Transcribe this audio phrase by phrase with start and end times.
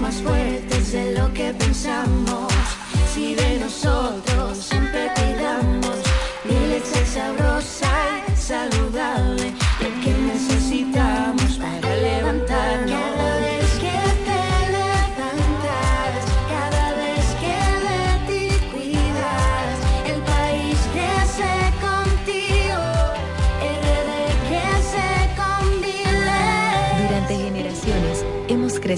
[0.00, 2.52] Más fuertes de lo que pensamos.
[3.12, 4.35] Si de nosotros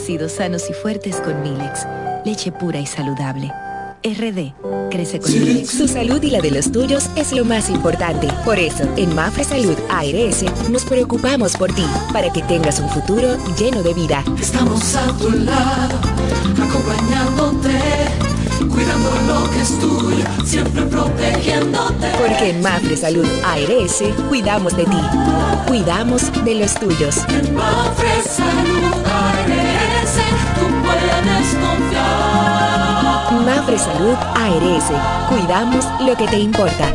[0.09, 1.87] crecido sanos y fuertes con Milex,
[2.25, 3.53] leche pura y saludable.
[4.03, 4.55] RD
[4.91, 5.69] crece con Milex.
[5.69, 8.27] Su salud y la de los tuyos es lo más importante.
[8.43, 13.37] Por eso, en Mafre Salud ARS nos preocupamos por ti, para que tengas un futuro
[13.59, 14.25] lleno de vida.
[14.41, 15.99] Estamos a tu lado,
[16.57, 17.79] acompañándote,
[18.67, 22.09] cuidando lo que es tuyo, siempre protegiéndote.
[22.19, 25.01] Porque en Mafre Salud ARS cuidamos de ti,
[25.67, 27.19] cuidamos de los tuyos.
[27.29, 30.15] En Mafre Salud ARS,
[30.55, 32.49] tú puedes confiar.
[33.45, 34.91] Mafre Salud ARS,
[35.29, 36.95] cuidamos lo que te importa.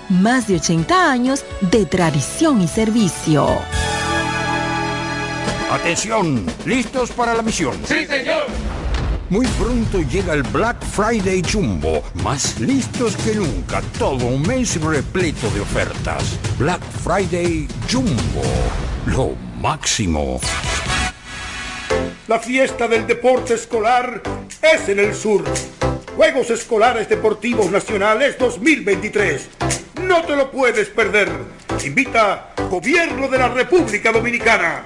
[0.11, 3.47] más de 80 años de tradición y servicio.
[5.71, 7.79] Atención, ¿listos para la misión?
[7.85, 8.43] Sí, señor.
[9.29, 15.49] Muy pronto llega el Black Friday Jumbo, más listos que nunca, todo un mes repleto
[15.51, 16.37] de ofertas.
[16.59, 18.43] Black Friday Jumbo,
[19.05, 20.41] lo máximo.
[22.27, 24.21] La fiesta del deporte escolar
[24.61, 25.45] es en el sur.
[26.17, 29.49] Juegos Escolares Deportivos Nacionales 2023.
[30.07, 31.29] No te lo puedes perder.
[31.85, 34.85] Invita Gobierno de la República Dominicana.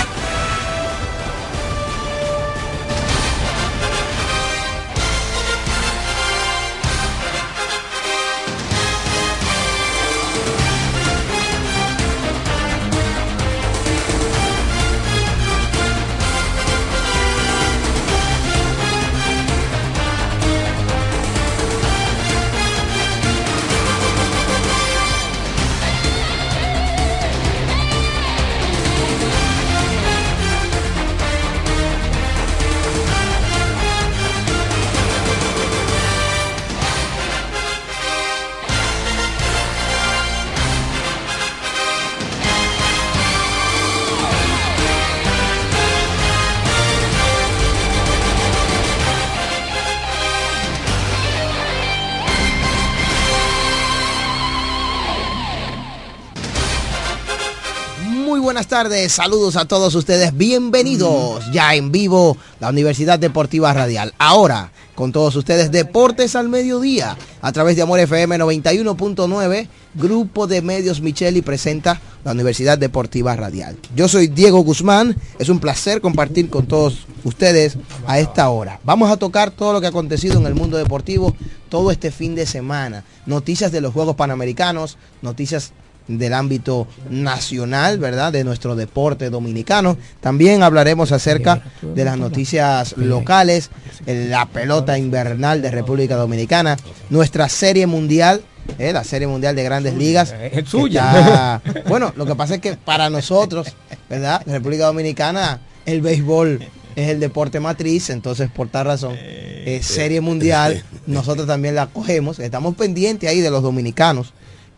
[58.71, 64.13] Tardes, saludos a todos ustedes, bienvenidos ya en vivo la Universidad Deportiva Radial.
[64.17, 70.61] Ahora con todos ustedes Deportes al Mediodía a través de Amor FM 91.9, Grupo de
[70.61, 73.77] Medios Micheli presenta la Universidad Deportiva Radial.
[73.93, 77.77] Yo soy Diego Guzmán, es un placer compartir con todos ustedes
[78.07, 78.79] a esta hora.
[78.85, 81.35] Vamos a tocar todo lo que ha acontecido en el mundo deportivo
[81.67, 83.03] todo este fin de semana.
[83.25, 85.73] Noticias de los Juegos Panamericanos, noticias
[86.07, 88.31] del ámbito nacional, ¿verdad?
[88.33, 89.97] De nuestro deporte dominicano.
[90.19, 93.69] También hablaremos acerca de las noticias locales,
[94.05, 96.77] la pelota invernal de República Dominicana,
[97.09, 98.41] nuestra serie mundial.
[98.77, 98.93] ¿eh?
[98.93, 101.19] la serie mundial de grandes ligas Es suya.
[101.19, 103.67] Está- bueno lo que pasa es que para nosotros
[104.07, 106.63] verdad República Dominicana el béisbol
[106.95, 112.37] es el deporte matriz entonces por tal razón es serie mundial nosotros también la cogemos
[112.39, 114.31] estamos pendientes ahí de los dominicanos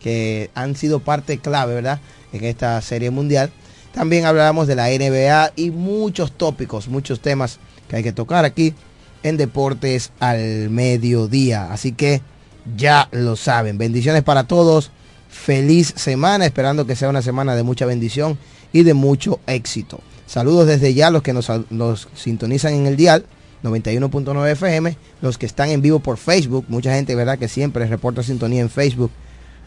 [0.04, 1.98] que han sido parte clave, ¿verdad?
[2.34, 3.50] En esta serie mundial.
[3.94, 7.58] También hablaremos de la NBA y muchos tópicos, muchos temas
[7.88, 8.74] que hay que tocar aquí
[9.22, 11.72] en Deportes al Mediodía.
[11.72, 12.20] Así que
[12.76, 13.78] ya lo saben.
[13.78, 14.90] Bendiciones para todos.
[15.30, 18.36] Feliz semana, esperando que sea una semana de mucha bendición
[18.74, 20.00] y de mucho éxito.
[20.26, 23.24] Saludos desde ya a los que nos, nos sintonizan en el dial
[23.62, 27.38] 91.9 FM, los que están en vivo por Facebook, mucha gente, ¿verdad?
[27.38, 29.10] Que siempre reporta sintonía en Facebook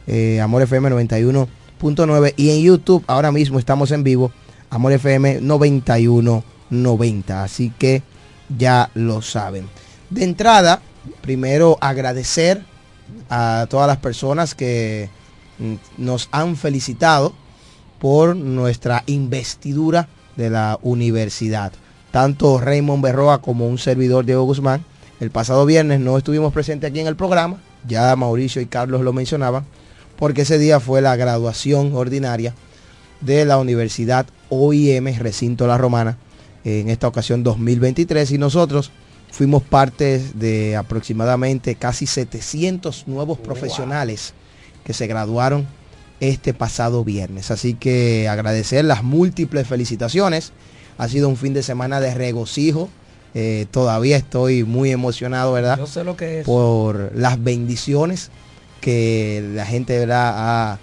[0.08, 4.32] eh, Amor FM 91.9 y en YouTube ahora mismo estamos en vivo
[4.70, 8.02] Amor FM 91.90 así que
[8.58, 9.68] ya lo saben.
[10.10, 10.82] De entrada
[11.22, 12.64] primero agradecer
[13.30, 15.10] a todas las personas que
[15.60, 17.34] mm, nos han felicitado
[18.00, 21.74] por nuestra investidura de la universidad.
[22.12, 24.86] Tanto Raymond Berroa como un servidor Diego Guzmán
[25.20, 29.14] el pasado viernes no estuvimos presentes aquí en el programa ya Mauricio y Carlos lo
[29.14, 29.66] mencionaban
[30.18, 32.54] porque ese día fue la graduación ordinaria
[33.22, 36.18] de la Universidad OIM Recinto La Romana,
[36.64, 38.92] en esta ocasión 2023, y nosotros
[39.32, 44.34] fuimos parte de aproximadamente casi 700 nuevos profesionales
[44.84, 45.68] que se graduaron
[46.20, 47.52] este pasado viernes.
[47.52, 50.52] Así que agradecer las múltiples felicitaciones.
[50.98, 52.90] Ha sido un fin de semana de regocijo.
[53.34, 55.78] Eh, todavía estoy muy emocionado, ¿verdad?
[55.78, 56.46] Yo sé lo que es.
[56.46, 58.32] Por las bendiciones
[58.88, 60.32] que la gente ¿verdad?
[60.34, 60.80] ha-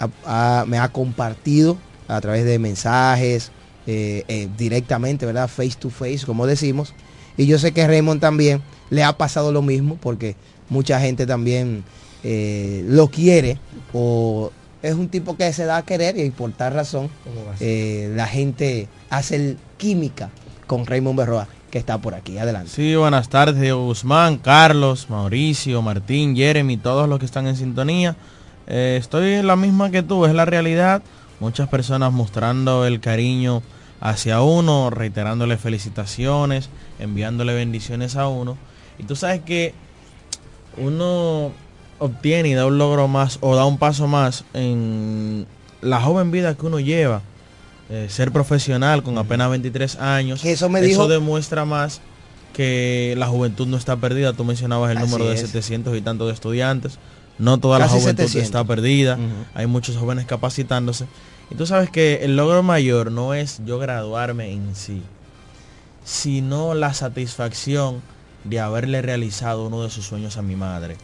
[0.00, 1.78] ha- ha- me ha compartido
[2.08, 3.52] a través de mensajes,
[3.86, 5.46] eh, eh, directamente, ¿verdad?
[5.46, 6.94] Face to face, como decimos.
[7.36, 10.34] Y yo sé que Raymond también le ha pasado lo mismo porque
[10.68, 11.84] mucha gente también
[12.24, 13.60] eh, lo quiere
[13.92, 14.50] o
[14.82, 17.08] es un tipo que se da a querer y por tal razón
[17.60, 20.28] eh, la gente hace el- química
[20.66, 21.46] con Raymond Berroa.
[21.70, 22.38] Que está por aquí.
[22.38, 22.70] Adelante.
[22.70, 28.16] Sí, buenas tardes, Diego Guzmán, Carlos, Mauricio, Martín, Jeremy, todos los que están en sintonía.
[28.66, 31.02] Eh, estoy en la misma que tú, es la realidad.
[31.40, 33.62] Muchas personas mostrando el cariño
[34.00, 38.56] hacia uno, reiterándole felicitaciones, enviándole bendiciones a uno.
[38.98, 39.74] Y tú sabes que
[40.76, 41.52] uno
[41.98, 45.46] obtiene y da un logro más o da un paso más en
[45.80, 47.22] la joven vida que uno lleva.
[47.90, 50.44] Eh, ser profesional con apenas 23 años.
[50.44, 52.00] Eso me dijo- demuestra más
[52.52, 54.32] que la juventud no está perdida.
[54.34, 55.40] Tú mencionabas el Así número de es.
[55.40, 56.98] 700 y tantos de estudiantes.
[57.38, 58.42] No toda la juventud 700.
[58.42, 59.16] está perdida.
[59.54, 61.06] Hay muchos jóvenes capacitándose.
[61.50, 65.02] Y tú sabes que el logro mayor no es yo graduarme en sí,
[66.04, 68.02] sino la satisfacción
[68.44, 70.96] de haberle realizado uno de sus sueños a mi madre.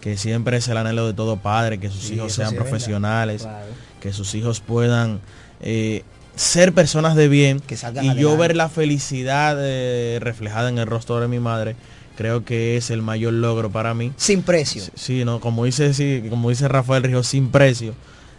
[0.00, 2.56] Que siempre es el anhelo de todo padre, que sus Sí, hijos eso sean sí
[2.56, 3.66] profesionales, Claro.
[4.00, 5.20] que sus hijos puedan
[5.60, 6.04] eh,
[6.36, 7.60] ser personas de bien.
[7.76, 11.74] salgan y yo ver la felicidad eh, reflejada en el rostro de mi madre,
[12.16, 14.12] creo que es el mayor logro para mí.
[14.16, 14.82] Sin precio.
[14.94, 17.94] Sí, no, como dice, sí, como dice Rafael Ríos, sin precio.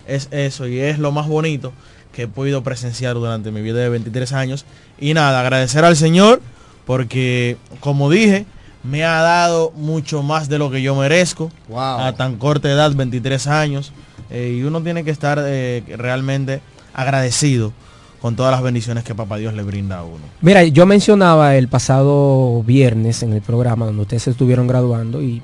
[0.07, 1.73] Es eso y es lo más bonito
[2.13, 4.65] que he podido presenciar durante mi vida de 23 años.
[4.99, 6.41] Y nada, agradecer al Señor
[6.85, 8.45] porque, como dije,
[8.83, 13.47] me ha dado mucho más de lo que yo merezco a tan corta edad, 23
[13.47, 13.91] años.
[14.29, 16.61] eh, y uno tiene que estar eh, realmente
[16.93, 17.73] agradecido
[18.21, 20.23] con todas las bendiciones que Papá Dios le brinda a uno.
[20.41, 25.41] Mira, yo mencionaba el pasado viernes en el programa donde ustedes se estuvieron graduando y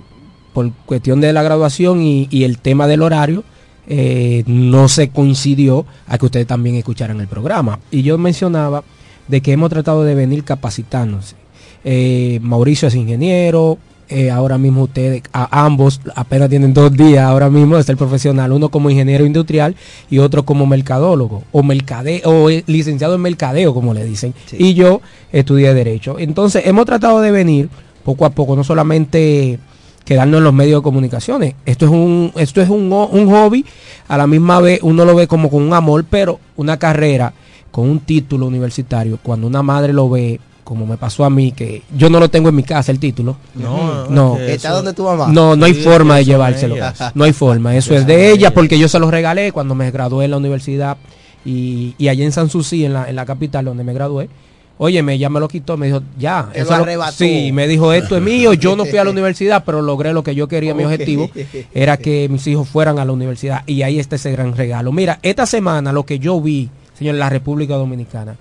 [0.54, 3.44] por cuestión de la graduación y, el tema del horario,
[3.88, 7.80] eh, no se coincidió a que ustedes también escucharan el programa.
[7.92, 8.84] Y yo mencionaba
[9.28, 11.36] de que hemos tratado de venir capacitándose.
[11.84, 13.78] Eh, Mauricio es ingeniero,
[14.10, 18.52] eh, ahora mismo ustedes, a ambos apenas tienen dos días ahora mismo de ser profesional,
[18.52, 19.76] uno como ingeniero industrial
[20.10, 24.74] y otro como mercadólogo o mercade o eh, licenciado en mercadeo como le dicen y
[24.74, 26.20] yo estudié derecho.
[26.20, 27.70] Entonces hemos tratado de venir
[28.04, 29.60] poco a poco no solamente
[30.06, 33.66] quedarnos en los medios de comunicaciones esto es un esto es un, un hobby
[34.10, 37.34] a la misma vez uno lo ve como con un amor pero una carrera
[37.72, 41.82] con un título universitario cuando una madre lo ve como me pasó a mí que
[41.98, 45.04] yo no lo tengo en mi casa el título No, no es ¿Está donde tu
[45.04, 45.28] mamá?
[45.30, 46.76] no, no hay Sí, forma de llevárselo.
[47.16, 47.76] No hay forma.
[47.76, 50.98] Eso es de ella porque yo se lo regalé cuando me gradué en la universidad
[51.46, 54.30] y, y allá en Sanssouci, en la, en la capital donde me gradué.
[54.78, 56.50] Óyeme, ella me lo quitó, me dijo, ya.
[56.54, 57.14] Eso lo- arrebató.
[57.18, 58.54] sí, me dijo, esto es mío.
[58.54, 60.74] Yo no fui a la universidad, pero logré lo que yo quería.
[60.74, 61.30] Mi objetivo
[61.74, 63.62] era que mis hijos fueran a la universidad.
[63.68, 64.92] Y ahí está ese gran regalo.
[64.92, 68.36] Mira, esta semana lo que yo vi, señor, en la República Dominicana,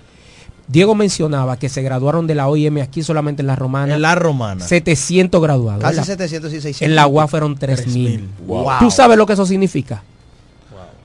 [0.72, 3.94] Diego mencionaba que se graduaron de la OIM aquí solamente en la Romana.
[3.94, 4.66] En la Romana.
[4.66, 5.82] 700 graduados.
[5.82, 6.06] Casi ¿verdad?
[6.06, 6.82] 700 y 600.
[6.88, 8.26] En la UA fueron 3000.
[8.46, 8.78] Wow.
[8.80, 10.02] ¿Tú sabes lo que eso significa?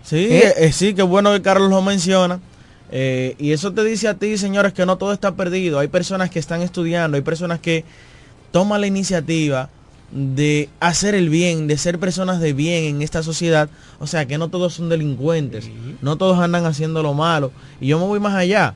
[0.04, 0.54] Sí, ¿Eh?
[0.56, 2.40] eh, sí, qué bueno que Carlos lo menciona.
[2.94, 5.80] Eh, y eso te dice a ti, señores, que no todo está perdido.
[5.80, 7.84] Hay personas que están estudiando, hay personas que
[8.54, 9.70] toman la iniciativa
[10.12, 13.70] de hacer el bien, de ser personas de bien en esta sociedad.
[14.00, 15.70] O sea, que no todos son delincuentes,
[16.02, 17.52] no todos andan haciendo lo malo.
[17.82, 18.76] Y yo me voy más allá.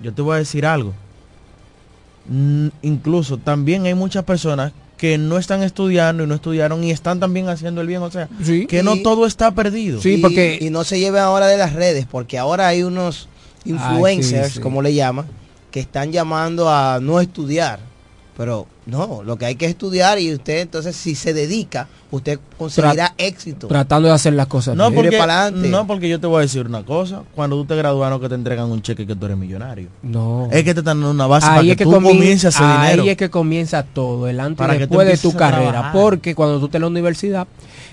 [0.00, 0.94] Yo te voy a decir algo.
[2.28, 7.20] Mm, incluso también hay muchas personas que no están estudiando y no estudiaron y están
[7.20, 8.02] también haciendo el bien.
[8.02, 8.28] O sea,
[8.68, 10.00] que no todo está perdido.
[10.60, 13.28] Y- y, no se lleven ahora de las redes, porque ahora hay unos
[13.64, 14.60] influencers, Ay, sí, sí.
[14.60, 15.26] como le llaman,
[15.70, 17.80] que están llamando a no estudiar.
[18.38, 23.12] Pero no, lo que hay que estudiar y usted entonces si se dedica, usted conseguirá
[23.18, 23.66] éxito.
[23.66, 25.10] Tratando de hacer las cosas No bien.
[25.10, 27.24] porque, no, porque yo te voy a decir una cosa.
[27.34, 29.88] Cuando tú te gradúas, no que te entregan un cheque que tú eres millonario.
[30.04, 30.48] No.
[30.52, 32.44] Es que te están dando una base para Ahí que, es que, tú comien- comiences
[32.44, 33.10] a hacer ahí dinero.
[33.10, 35.70] es que comienza todo, el antes Para y después de tu a carrera.
[35.72, 35.92] trabajar.
[36.00, 37.48] Porque cuando tú estés en la universidad,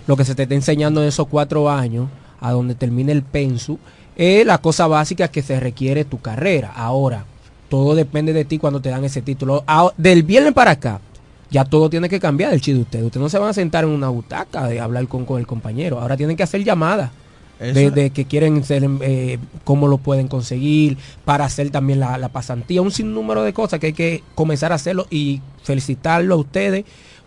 [0.05, 2.07] lo que se te está enseñando en esos cuatro años,
[2.39, 3.79] a donde termine el pensu,
[4.15, 6.71] es la cosa básica que se requiere tu carrera.
[6.75, 7.25] Ahora,
[7.69, 9.63] todo depende de ti cuando te dan ese título.
[9.67, 11.01] Ah, del viernes para acá,
[11.50, 13.05] ya todo tiene que cambiar el chiste de ustedes.
[13.05, 16.00] Ustedes no se van a sentar en una butaca de hablar con, con el compañero.
[16.00, 17.12] Ahora tienen que hacer llamadas.
[17.57, 22.27] De, de que quieren ser, eh, cómo lo pueden conseguir, para hacer también la, la
[22.27, 26.84] pasantía, un sinnúmero de cosas que hay que comenzar a hacerlo y felicitarlo a ustedes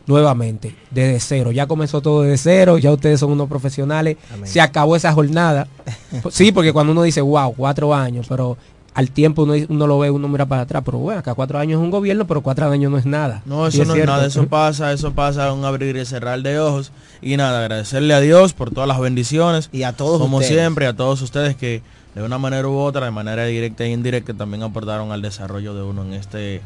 [0.08, 1.52] nuevamente, desde cero.
[1.52, 5.68] Ya comenzó todo desde cero, ya ustedes son unos profesionales, se acabó esa jornada.
[6.30, 8.56] sí, porque cuando uno dice, wow, cuatro años, pero
[8.98, 11.78] al tiempo uno, uno lo ve, uno mira para atrás, pero bueno, acá cuatro años
[11.78, 13.42] es un gobierno, pero cuatro años no es nada.
[13.46, 16.90] No, eso no es nada, eso pasa, eso pasa un abrir y cerrar de ojos.
[17.22, 19.68] Y nada, agradecerle a Dios por todas las bendiciones.
[19.70, 20.58] Y a todos Como ustedes.
[20.58, 21.80] siempre, a todos ustedes que
[22.16, 25.82] de una manera u otra, de manera directa e indirecta, también aportaron al desarrollo de
[25.84, 26.60] uno en este,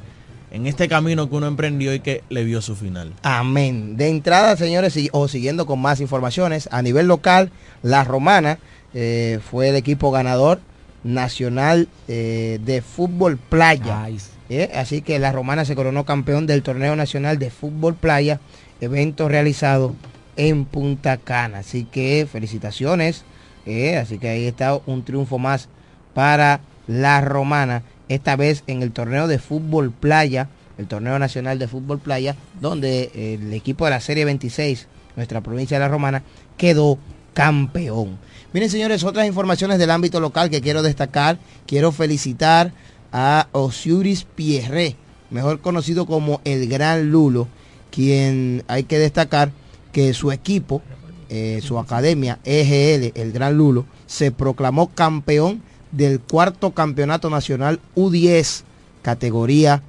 [0.52, 3.12] en este camino que uno emprendió y que le vio su final.
[3.24, 3.98] Amén.
[3.98, 7.50] De entrada, señores, y- o siguiendo con más informaciones, a nivel local,
[7.82, 8.58] la Romana
[8.94, 10.60] eh, fue el equipo ganador
[11.04, 14.08] nacional eh, de fútbol playa.
[14.48, 14.70] ¿eh?
[14.74, 18.40] Así que la Romana se coronó campeón del torneo nacional de fútbol playa,
[18.80, 19.94] evento realizado
[20.36, 21.58] en Punta Cana.
[21.58, 23.24] Así que felicitaciones.
[23.66, 23.96] ¿eh?
[23.96, 25.68] Así que ahí está un triunfo más
[26.14, 31.68] para la Romana, esta vez en el torneo de fútbol playa, el torneo nacional de
[31.68, 36.22] fútbol playa, donde el equipo de la Serie 26, nuestra provincia de la Romana,
[36.56, 36.98] quedó
[37.34, 38.18] campeón.
[38.52, 41.38] Miren señores, otras informaciones del ámbito local que quiero destacar.
[41.66, 42.74] Quiero felicitar
[43.10, 44.96] a Osiris Pierre,
[45.30, 47.48] mejor conocido como el Gran Lulo,
[47.90, 49.52] quien hay que destacar
[49.90, 50.82] que su equipo,
[51.30, 58.64] eh, su academia EGL, el Gran Lulo, se proclamó campeón del cuarto campeonato nacional U10,
[59.00, 59.82] categoría,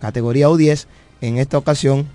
[0.00, 0.86] categoría U10,
[1.20, 2.06] en esta ocasión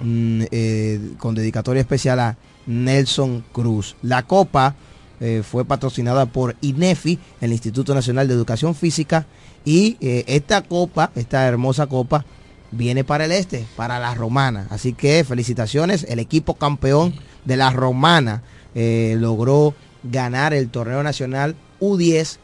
[0.00, 3.94] mm, eh, con dedicatoria especial a Nelson Cruz.
[4.00, 4.74] La copa
[5.20, 9.26] eh, fue patrocinada por INEFI, el Instituto Nacional de Educación Física,
[9.64, 12.24] y eh, esta copa, esta hermosa copa,
[12.70, 14.66] viene para el este, para la romana.
[14.70, 18.42] Así que felicitaciones, el equipo campeón de la romana
[18.74, 22.38] logró ganar el torneo nacional U10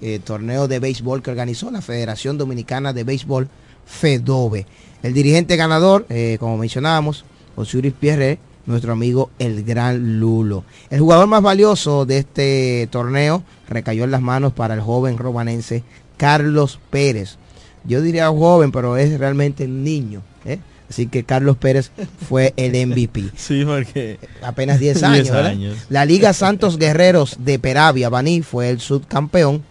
[0.00, 3.48] eh, torneo de béisbol que organizó la Federación Dominicana de Béisbol,
[3.84, 4.64] FEDOBE.
[5.02, 7.24] El dirigente ganador, eh, como mencionábamos,
[7.56, 8.38] Osiris Pierre,
[8.68, 10.64] nuestro amigo el Gran Lulo.
[10.90, 15.82] El jugador más valioso de este torneo recayó en las manos para el joven romanense
[16.16, 17.36] Carlos Pérez.
[17.84, 20.22] Yo diría joven, pero es realmente un niño.
[20.44, 20.58] ¿eh?
[20.88, 21.90] Así que Carlos Pérez
[22.28, 23.24] fue el MVP.
[23.36, 24.18] Sí, porque...
[24.42, 25.30] Apenas 10 años.
[25.30, 25.76] años.
[25.88, 29.62] La Liga Santos Guerreros de Peravia, Baní, fue el subcampeón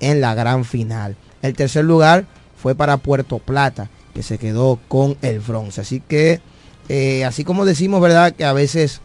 [0.00, 1.16] en la gran final.
[1.40, 5.80] El tercer lugar fue para Puerto Plata, que se quedó con el bronce.
[5.80, 6.40] Así que,
[6.88, 8.32] eh, así como decimos, ¿verdad?
[8.32, 9.00] Que a veces,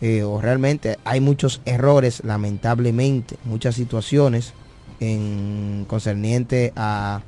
[0.00, 4.52] eh, o realmente hay muchos errores, lamentablemente, muchas situaciones
[5.00, 7.22] en concerniente a,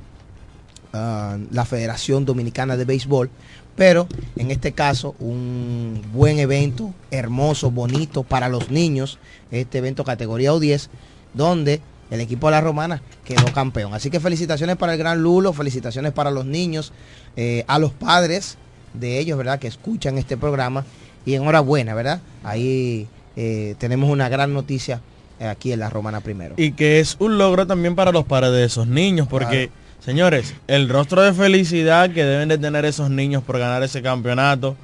[0.91, 3.29] la Federación Dominicana de Béisbol,
[3.75, 9.19] pero en este caso un buen evento, hermoso, bonito para los niños,
[9.51, 10.89] este evento categoría U10,
[11.35, 13.93] donde el equipo de la Romana quedó campeón.
[13.93, 16.91] Así que felicitaciones para el gran Lulo, felicitaciones para los niños,
[17.35, 18.57] eh, a los padres
[18.93, 19.59] de ellos, ¿verdad?
[19.59, 20.85] Que escuchan este programa.
[21.25, 22.21] Y enhorabuena, ¿verdad?
[22.43, 25.01] Ahí eh, tenemos una gran noticia
[25.39, 26.55] aquí en la Romana primero.
[26.57, 29.69] Y que es un logro también para los padres de esos niños, porque,
[30.03, 34.75] señores, el rostro de felicidad que deben de tener esos niños por ganar ese campeonato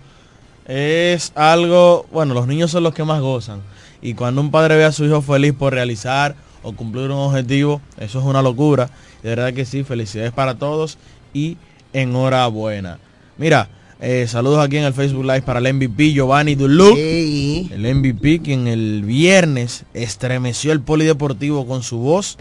[0.68, 3.62] es algo, bueno, los niños son los que más gozan.
[4.02, 7.82] Y cuando un padre ve a su hijo feliz por realizar o cumplir un objetivo,
[7.98, 8.90] eso es una locura.
[9.24, 10.98] De verdad que sí, felicidades para todos
[11.34, 11.58] y
[11.94, 13.00] enhorabuena.
[13.38, 13.70] Mira,
[14.02, 16.98] eh, saludos aquí en el Facebook Live para el MVP Giovanni Duluc.
[16.98, 22.38] El MVP quien el viernes estremeció el polideportivo con su voz,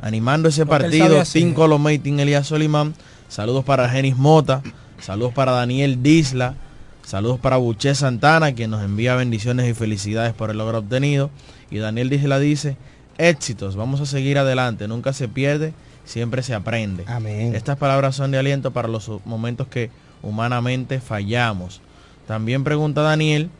[0.00, 1.22] animando ese partido.
[1.30, 2.94] Tim Colomé y Tim Elías Solimán.
[3.28, 4.62] Saludos para Genis Mota.
[5.00, 6.54] Saludos para Daniel Disla.
[7.04, 11.30] Saludos para Buché Santana, quien nos envía bendiciones y felicidades por el logro obtenido.
[11.70, 12.76] Y Daniel Disla dice,
[13.18, 15.72] éxitos, vamos a seguir adelante, nunca se pierde,
[16.04, 17.04] siempre se aprende.
[17.06, 17.54] Amén.
[17.54, 19.90] Estas palabras son de aliento para los momentos que
[20.22, 21.80] humanamente fallamos.
[22.26, 23.50] También pregunta Daniel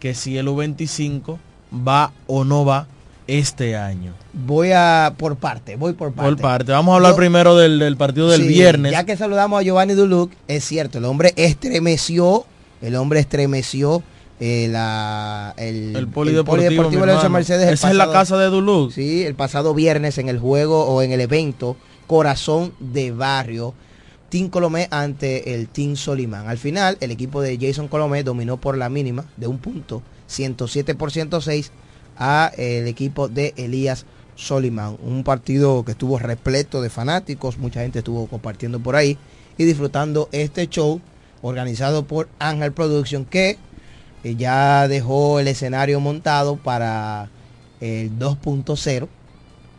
[0.00, 1.38] que si el U25
[1.86, 2.86] va o no va
[3.26, 4.12] este año.
[4.32, 6.30] Voy a por parte, voy por parte.
[6.30, 6.72] Por parte.
[6.72, 8.92] Vamos a hablar primero del, partido del viernes.
[8.92, 12.44] Ya que saludamos a Giovanni Duluc, es cierto, el hombre estremeció,
[12.82, 14.02] el hombre estremeció
[14.40, 17.72] eh, la, el, el, polideportivo, de Mercedes.
[17.72, 18.92] Esa es la casa de Duluth.
[18.92, 23.74] Sí, el pasado viernes en el juego o en el evento Corazón de Barrio.
[24.34, 26.48] Team Colomé ante el Team Solimán.
[26.48, 30.96] Al final, el equipo de Jason Colomé dominó por la mínima de un punto, 107
[30.96, 31.70] por 106,
[32.18, 34.98] a el equipo de Elías Solimán.
[35.04, 39.18] Un partido que estuvo repleto de fanáticos, mucha gente estuvo compartiendo por ahí
[39.56, 41.00] y disfrutando este show
[41.40, 43.56] organizado por Ángel Production que
[44.24, 47.30] ya dejó el escenario montado para
[47.80, 49.06] el 2.0.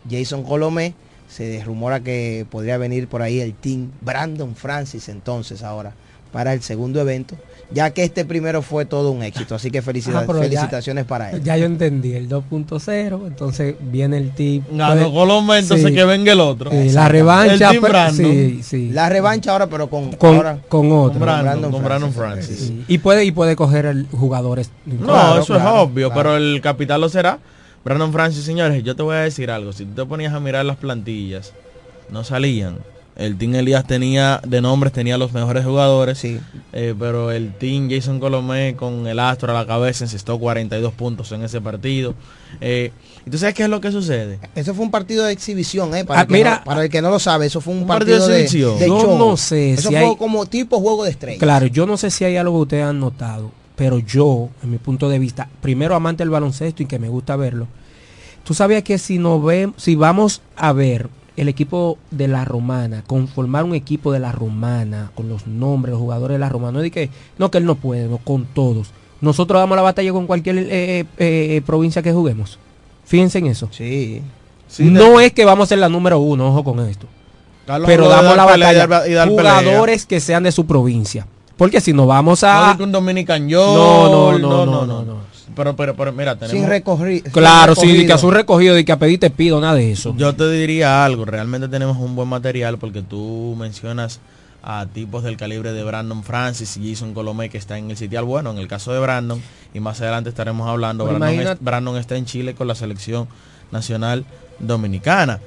[0.09, 0.95] Jason Colomé,
[1.35, 5.93] se rumora que podría venir por ahí el team Brandon Francis entonces ahora
[6.35, 7.37] para el segundo evento,
[7.71, 9.55] ya que este primero fue todo un éxito.
[9.55, 11.41] Así que felicidades, ah, felicitaciones para él.
[11.41, 14.63] Ya yo entendí, el 2.0, entonces viene el team.
[14.69, 16.71] Ganó Colomé, entonces que venga el otro.
[16.73, 17.71] la revancha.
[18.91, 21.19] La revancha ahora, pero con, con, ahora, con otro.
[21.19, 22.73] Con Brandon, Francis.
[22.89, 24.71] Y puede y puede coger el jugadores.
[24.85, 27.39] No, eso es obvio, pero el capital lo será.
[27.85, 29.71] Brandon Francis, señores, yo te voy a decir algo.
[29.71, 31.53] Si tú te ponías a mirar las plantillas,
[32.09, 32.79] no salían
[33.15, 36.17] El Team Elías tenía, de nombres, tenía los mejores jugadores.
[36.17, 36.37] Sí.
[36.73, 41.31] Eh, pero el Team Jason Colomé con el Astro a la cabeza encestó 42 puntos
[41.31, 42.13] en ese partido.
[42.59, 42.91] Eh,
[43.25, 44.39] ¿Y tú sabes qué es lo que sucede?
[44.55, 46.03] Eso fue un partido de exhibición, ¿eh?
[46.03, 47.81] Para, Ah, el, que mira- no, para el que no lo sabe, eso fue un,
[47.83, 48.79] Un partido partido, de de, exhibición.
[48.79, 49.17] de Yo show.
[49.17, 51.39] no sé Eso si fue hay- como tipo juego de estrellas.
[51.39, 54.77] Claro, yo no sé si hay algo que ustedes han notado, pero yo, en mi
[54.77, 57.67] punto de vista, primero amante del baloncesto y que me gusta verlo,
[58.43, 63.03] tú sabías que si nos vemos, si vamos a ver el equipo de la romana,
[63.05, 66.79] conformar un equipo de la romana, con los nombres, los jugadores de la romana, no
[66.79, 68.91] es de que, no que él no puede, no, con todos.
[69.19, 72.59] Nosotros damos la batalla con cualquier eh, eh, eh, provincia que juguemos.
[73.05, 73.67] Fíjense en eso.
[73.71, 74.21] Sí.
[74.79, 77.07] no es que vamos a ser la número uno, ojo con esto.
[77.65, 79.15] Carlos pero damos la dar pelea y batalla.
[79.15, 79.55] dar- pelea.
[79.59, 81.27] Jugadores que sean de su provincia.
[81.57, 82.71] Porque si nos vamos No a...
[82.71, 85.17] de que un Dominican No, Yol, no, no, no, no,
[85.55, 86.51] Pero, pero, pero, mira, tenemos...
[86.59, 89.61] Sin recorri- sin Claro, sí, que a su recogido, de que a pedir te pido,
[89.61, 90.13] nada de eso.
[90.17, 94.19] Yo te diría algo, realmente tenemos un buen material porque tú mencionas
[94.67, 98.23] a tipos del calibre de Brandon Francis y Jason Colomé que está en el sitial
[98.25, 99.39] bueno, en el caso de Brandon,
[99.73, 103.27] y más adelante estaremos hablando, Brandon, es- Brandon está en Chile con la selección
[103.71, 104.25] nacional
[104.59, 105.39] dominicana.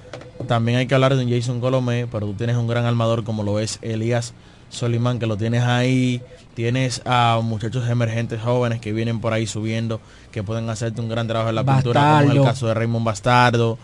[0.46, 3.42] También hay que hablar de un Jason Colomé, pero tú tienes un gran armador como
[3.42, 4.32] lo es Elías
[4.70, 6.20] Solimán, que lo tienes ahí.
[6.54, 10.00] Tienes a muchachos emergentes jóvenes que vienen por ahí subiendo,
[10.32, 13.04] que pueden hacerte un gran trabajo en la pintura, como en el caso de Raymond
[13.06, 13.78] Bastardo.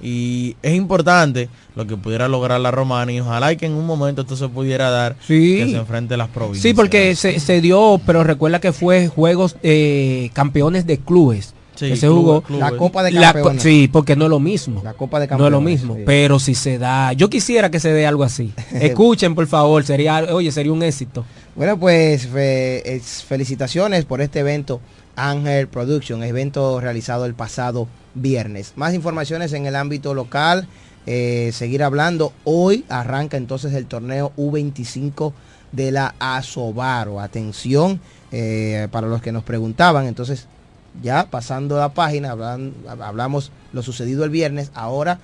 [0.00, 3.84] Y es importante lo que pudiera lograr la Romana y ojalá y que en un
[3.86, 5.56] momento esto se pudiera dar Sí.
[5.56, 6.62] que se enfrente a las provincias.
[6.62, 11.54] Sí, porque se, se dio, pero recuerda que fue juegos eh, campeones de clubes.
[11.78, 12.40] Sí, que se clubes, jugó.
[12.42, 12.60] clubes.
[12.70, 13.62] La Copa de La Campeones.
[13.62, 14.80] sí, porque no es lo mismo.
[14.82, 15.94] La Copa de No es lo Campeones, mismo.
[15.96, 16.02] sí.
[16.04, 18.52] Pero si se da, yo quisiera que se dé algo así.
[18.72, 21.24] Escuchen, por favor, sería, oye, sería un éxito.
[21.54, 24.80] Bueno, pues fe- es- felicitaciones por este evento
[25.16, 28.72] Ángel Production, evento realizado el pasado viernes.
[28.76, 30.68] Más informaciones en el ámbito local,
[31.06, 32.32] eh, seguir hablando.
[32.44, 35.32] Hoy arranca entonces el torneo U25
[35.72, 37.20] de la Asobaro.
[37.20, 40.06] Atención eh, para los que nos preguntaban.
[40.06, 40.46] Entonces,
[41.02, 44.70] ya pasando la página, hablan- hablamos lo sucedido el viernes.
[44.74, 45.18] Ahora,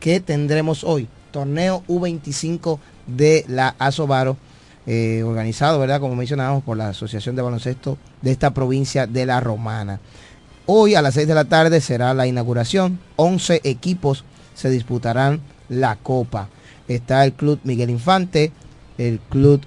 [0.00, 1.08] ¿qué tendremos hoy?
[1.30, 4.36] Torneo U25 de la Asobaro
[4.86, 6.00] eh, organizado, ¿verdad?
[6.00, 10.00] Como mencionábamos, por la Asociación de Baloncesto de esta provincia de La Romana.
[10.66, 12.98] Hoy a las 6 de la tarde será la inauguración.
[13.16, 16.48] 11 equipos se disputarán la Copa.
[16.88, 18.52] Está el Club Miguel Infante,
[18.98, 19.62] el Club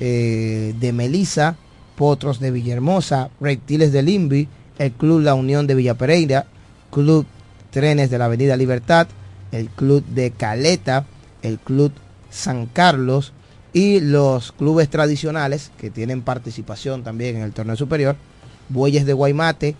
[0.00, 1.56] eh, de Melisa,
[1.96, 4.48] Potros de Villahermosa, Reptiles de Limbi,
[4.78, 6.46] el Club La Unión de Villa Pereira,
[6.90, 7.26] Club
[7.70, 9.08] Trenes de la Avenida Libertad,
[9.52, 11.04] el Club de Caleta,
[11.42, 11.92] el Club
[12.30, 13.32] San Carlos
[13.72, 18.16] y los clubes tradicionales que tienen participación también en el torneo superior,
[18.68, 19.76] Bueyes de Guaymate,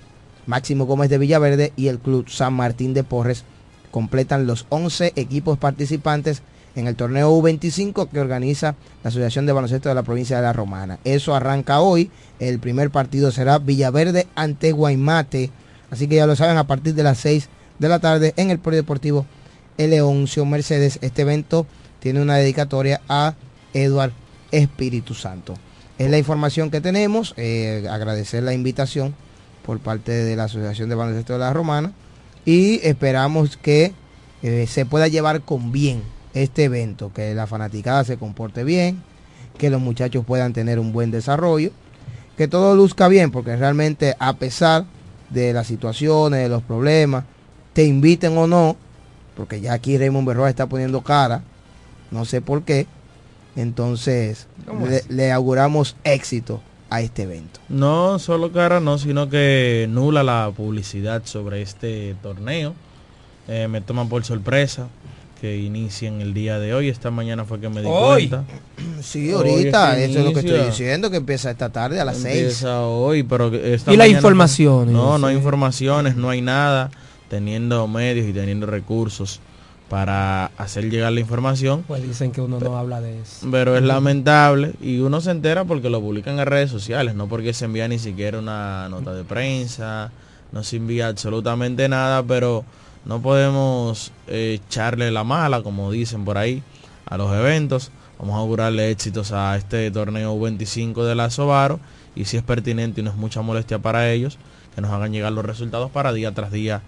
[0.47, 3.45] Máximo Gómez de Villaverde y el Club San Martín de Porres.
[3.91, 6.43] Completan los 11 equipos participantes
[6.79, 10.53] en el torneo U25 que organiza la Asociación de Baloncesto de la provincia de La
[10.53, 11.01] Romana.
[11.03, 12.09] Eso arranca hoy.
[12.39, 15.51] El primer partido será Villaverde ante Guaymate.
[15.91, 17.49] Así que ya lo saben, a partir de las 6
[17.81, 19.27] de la tarde en el Polideportivo
[19.77, 21.01] Eleoncio Mercedes.
[21.03, 21.67] Este evento
[21.99, 23.35] tiene una dedicatoria a
[23.75, 24.13] Eduard
[24.53, 25.55] Espíritu Santo.
[25.99, 27.35] Es la información que tenemos.
[27.37, 29.17] eh, agradecer la invitación
[29.67, 31.93] por parte de la Asociación de Baloncesto de la Romana
[32.45, 33.93] y esperamos que
[34.45, 36.03] eh, se pueda llevar con bien
[36.43, 39.03] este evento, que la fanaticada se comporte bien,
[39.57, 41.71] que los muchachos puedan tener un buen desarrollo,
[42.37, 44.85] que todo luzca bien, porque realmente a pesar
[45.31, 47.25] de las situaciones, de los problemas,
[47.73, 48.77] te inviten o no,
[49.37, 51.43] porque ya aquí Raymond Berroa está poniendo cara,
[52.11, 52.87] no sé por qué,
[53.57, 54.47] entonces
[55.09, 57.61] le auguramos éxito a este evento.
[57.69, 62.75] No solo cara, no, sino que nula la publicidad sobre este torneo.
[63.47, 64.89] Eh, me toman por sorpresa
[65.41, 66.89] que inicien el día de hoy.
[66.89, 68.29] Esta mañana fue que me di Hoy.
[68.29, 68.45] cuenta.
[69.03, 72.19] Sí, ahorita, que eso es lo que estoy diciendo, que empieza esta tarde a las
[72.19, 72.37] 6.
[72.37, 76.91] Empieza hoy, pero esta Y las informaciones, No, no hay informaciones, no hay nada.
[77.29, 79.41] Teniendo medios y teniendo recursos
[79.89, 81.85] para hacer llegar la información.
[81.87, 83.47] Pues dicen que uno no habla de eso.
[83.51, 87.53] Pero es lamentable y uno se entera porque lo publican en redes sociales, no porque
[87.53, 90.11] se envía ni siquiera una nota de prensa,
[90.53, 92.65] no se envía absolutamente nada, pero
[93.09, 96.63] no podemos eh, echarle la mala, como dicen por ahí,
[97.07, 97.91] a los eventos.
[98.19, 101.81] Vamos a augurarle éxitos a este torneo 25 de la Sobaro
[102.15, 104.39] y si es pertinente y no es mucha molestia para ellos,
[104.75, 106.83] que nos hagan llegar los resultados para día tras día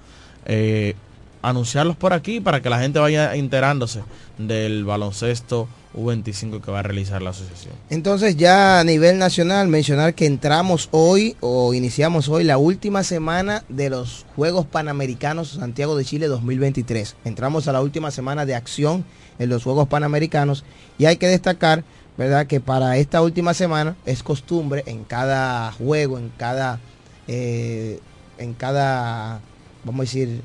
[0.45, 0.95] eh,
[1.43, 4.03] anunciarlos por aquí para que la gente vaya enterándose
[4.39, 7.75] del baloncesto U25 que va a realizar la asociación.
[7.89, 13.65] Entonces ya a nivel nacional mencionar que entramos hoy o iniciamos hoy la última semana
[13.69, 17.17] de los Juegos Panamericanos Santiago de Chile 2023.
[17.25, 19.05] Entramos a la última semana de acción
[19.39, 20.65] en los Juegos Panamericanos
[20.99, 21.83] y hay que destacar,
[22.17, 22.47] ¿verdad?
[22.47, 26.79] Que para esta última semana es costumbre en cada juego, en cada,
[27.27, 27.99] eh,
[28.39, 29.41] en cada,
[29.85, 30.43] vamos a decir,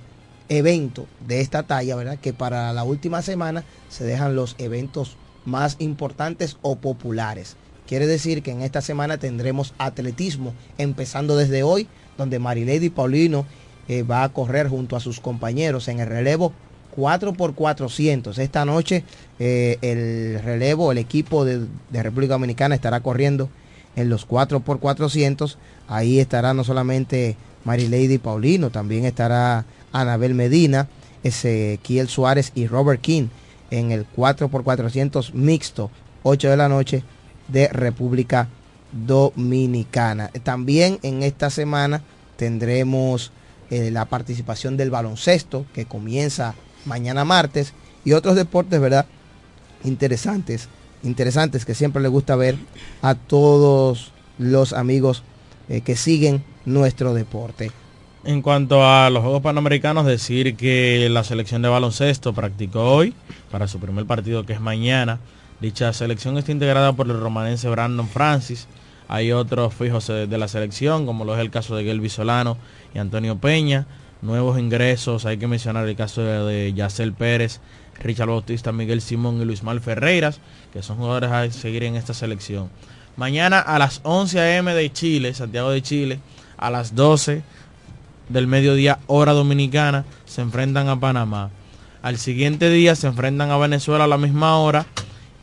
[0.50, 2.20] evento de esta talla, ¿verdad?
[2.20, 7.56] Que para la última semana se dejan los eventos más importantes o populares.
[7.88, 13.46] Quiere decir que en esta semana tendremos atletismo, empezando desde hoy, donde Marilady Paulino
[13.88, 16.52] eh, va a correr junto a sus compañeros en el relevo
[16.96, 18.38] 4x400.
[18.40, 19.04] Esta noche
[19.38, 23.50] eh, el relevo, el equipo de, República Dominicana estará corriendo
[23.96, 25.58] en los 4x400.
[25.88, 30.90] Ahí estará no solamente Marilady Paulino, también estará Anabel Medina,
[31.24, 33.28] Ezequiel Suárez y Robert King
[33.72, 35.90] en el 4x400 mixto,
[36.24, 37.04] 8 de la noche
[37.48, 38.50] de República
[38.92, 40.30] Dominicana.
[40.44, 42.02] También en esta semana
[42.36, 43.32] tendremos
[43.70, 49.06] eh, la participación del baloncesto que comienza mañana martes y otros deportes, ¿verdad?
[49.86, 50.68] Interesantes,
[51.04, 52.58] interesantes que siempre les gusta ver
[53.02, 55.24] a todos los amigos
[55.70, 57.72] eh, que siguen nuestro deporte.
[58.26, 63.14] En cuanto a los Juegos Panamericanos, decir que la selección de baloncesto practicó hoy
[63.52, 65.20] para su primer partido que es mañana.
[65.62, 68.68] Dicha selección está integrada por el romanense Brandon Francis.
[69.08, 72.58] Hay otros fijos de la selección, como lo es el caso de Gelby Solano
[72.96, 73.86] y Antonio Peña.
[74.24, 77.62] Nuevos ingresos, hay que mencionar el caso de, Yacel Pérez,
[78.02, 80.40] Richard Bautista, Miguel Simón y Luis Mal Ferreiras,
[80.74, 82.72] que son jugadores a seguir en esta selección.
[83.18, 84.74] Mañana a las 11 a.m.
[84.74, 86.20] de Chile, Santiago de Chile,
[86.58, 87.44] a las 12
[88.30, 91.52] del mediodía hora dominicana se enfrentan a Panamá.
[92.02, 94.86] Al siguiente día se enfrentan a Venezuela a la misma hora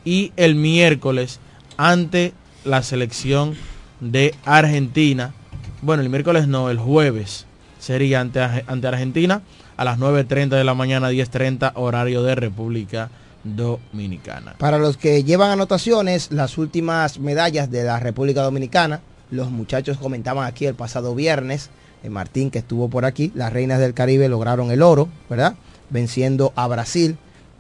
[0.05, 1.41] y el miércoles
[1.77, 2.33] ante
[2.65, 3.57] la selección
[4.01, 5.33] de Argentina.
[5.81, 7.47] Bueno, el miércoles no, el jueves
[7.79, 9.43] sería ante, ante Argentina
[9.77, 13.11] a las 9.30 de la mañana, 10.30 horario de República
[13.43, 14.55] Dominicana.
[14.59, 20.47] Para los que llevan anotaciones, las últimas medallas de la República Dominicana, los muchachos comentaban
[20.47, 21.71] aquí el pasado viernes,
[22.11, 25.55] Martín que estuvo por aquí, las reinas del Caribe lograron el oro, ¿verdad?
[25.91, 27.17] Venciendo a Brasil,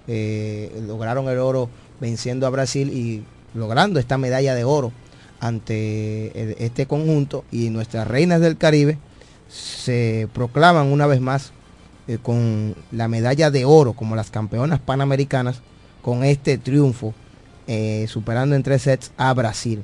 [0.08, 1.68] eh, lograron el oro
[2.00, 3.22] venciendo a Brasil y
[3.54, 4.92] logrando esta medalla de oro
[5.40, 8.98] ante este conjunto y nuestras reinas del Caribe
[9.48, 11.52] se proclaman una vez más
[12.08, 15.60] eh, con la medalla de oro como las campeonas panamericanas
[16.00, 17.14] con este triunfo
[18.06, 19.82] superando en tres sets a Brasil.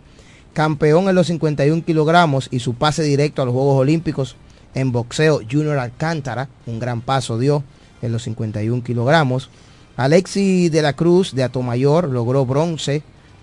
[0.53, 4.37] Campeón en los 51 kilogramos y su pase directo a los Juegos Olímpicos
[4.75, 7.65] en boxeo, Junior Alcántara, un gran paso dio
[8.03, 9.51] en los 51 kilogramos.
[9.97, 13.03] Alexi de la Cruz de Atomayor logró bronce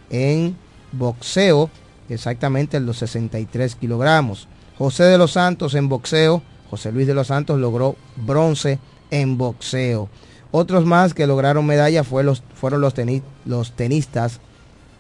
[0.10, 0.56] en
[0.92, 1.70] boxeo,
[2.10, 4.48] exactamente en los 63 kilogramos.
[4.78, 8.80] José de los Santos en boxeo, José Luis de los Santos logró bronce
[9.12, 10.10] en boxeo.
[10.52, 12.38] Otros más que lograron medalla fueron
[12.82, 12.94] los,
[13.46, 14.40] los tenistas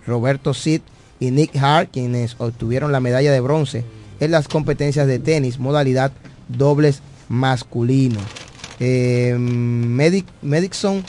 [0.05, 0.81] Roberto Cid
[1.19, 3.85] y Nick Hart, quienes obtuvieron la medalla de bronce
[4.19, 6.12] en las competencias de tenis, modalidad
[6.47, 8.19] dobles masculino.
[8.80, 11.04] Eh, Medic, Medixon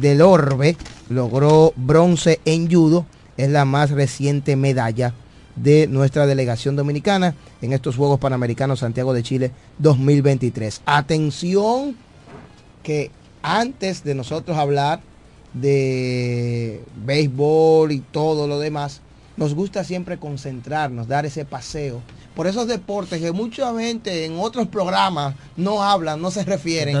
[0.00, 0.76] del Orbe
[1.08, 5.14] logró bronce en judo, es la más reciente medalla
[5.56, 10.82] de nuestra delegación dominicana en estos Juegos Panamericanos Santiago de Chile 2023.
[10.86, 11.96] Atención
[12.82, 13.10] que
[13.42, 15.00] antes de nosotros hablar
[15.52, 19.00] de béisbol y todo lo demás,
[19.40, 22.02] nos gusta siempre concentrarnos, dar ese paseo
[22.36, 26.96] por esos deportes que mucha gente en otros programas no hablan, no se refieren.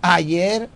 [0.01, 0.69] Ayer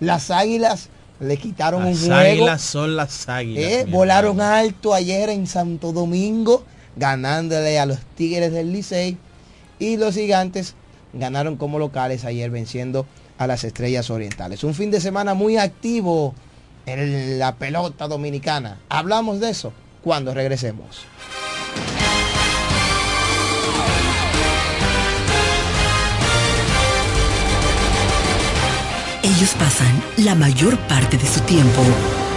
[0.00, 0.88] las águilas
[1.20, 2.20] le quitaron Las un juego.
[2.20, 3.64] águilas son las águilas.
[3.64, 6.64] Eh, volaron alto ayer en Santo Domingo,
[6.96, 9.16] ganándole a los Tigres del Licey.
[9.80, 10.74] Y los gigantes
[11.12, 13.06] ganaron como locales ayer venciendo
[13.38, 14.64] a las Estrellas Orientales.
[14.64, 16.34] Un fin de semana muy activo
[16.88, 18.78] en la pelota dominicana.
[18.88, 19.72] Hablamos de eso
[20.02, 21.04] cuando regresemos.
[29.22, 31.82] Ellos pasan la mayor parte de su tiempo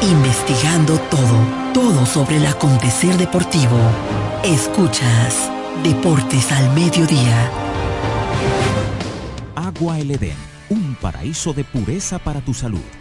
[0.01, 3.77] investigando todo, todo sobre el acontecer deportivo.
[4.43, 5.49] Escuchas
[5.83, 7.49] Deportes al Mediodía.
[9.55, 10.35] Agua El Edén,
[10.69, 13.00] un paraíso de pureza para tu salud.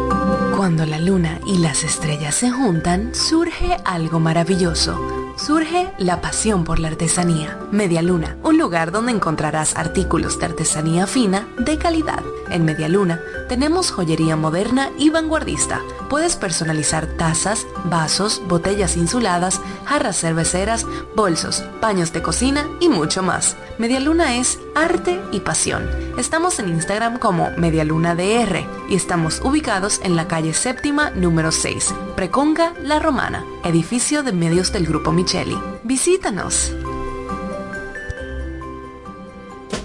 [0.55, 6.79] Cuando la luna y las estrellas se juntan, surge algo maravilloso, surge la pasión por
[6.79, 7.57] la artesanía.
[7.71, 12.21] Media Luna, un lugar donde encontrarás artículos de artesanía fina de calidad.
[12.49, 15.79] En Media Luna tenemos joyería moderna y vanguardista.
[16.09, 20.85] Puedes personalizar tazas, vasos, botellas insuladas, jarras cerveceras,
[21.15, 23.55] bolsos, paños de cocina y mucho más.
[23.77, 25.89] Media Luna es arte y pasión.
[26.17, 31.93] Estamos en Instagram como Medialuna DR y estamos ubicados en la calle séptima número 6,
[32.15, 35.57] Preconga La Romana, edificio de medios del Grupo Micheli.
[35.83, 36.73] Visítanos.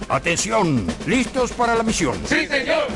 [0.09, 2.17] Atención, ¿listos para la misión?
[2.25, 2.87] ¡Sí, señor!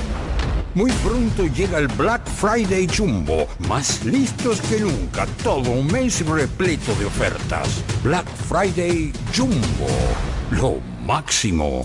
[0.75, 6.95] Muy pronto llega el Black Friday Jumbo, más listos que nunca, todo un mes repleto
[6.95, 7.83] de ofertas.
[8.03, 9.89] Black Friday Jumbo,
[10.51, 11.85] lo máximo.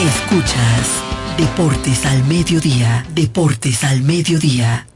[0.00, 1.02] Escuchas
[1.36, 4.86] Deportes al Mediodía, Deportes al Mediodía.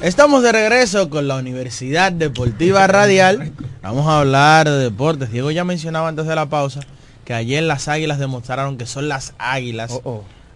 [0.00, 3.50] Estamos de regreso con la Universidad Deportiva Radial.
[3.82, 5.32] Vamos a hablar de deportes.
[5.32, 6.82] Diego ya mencionaba antes de la pausa
[7.24, 10.00] que ayer las águilas demostraron que son las águilas.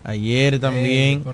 [0.05, 1.25] Ayer también.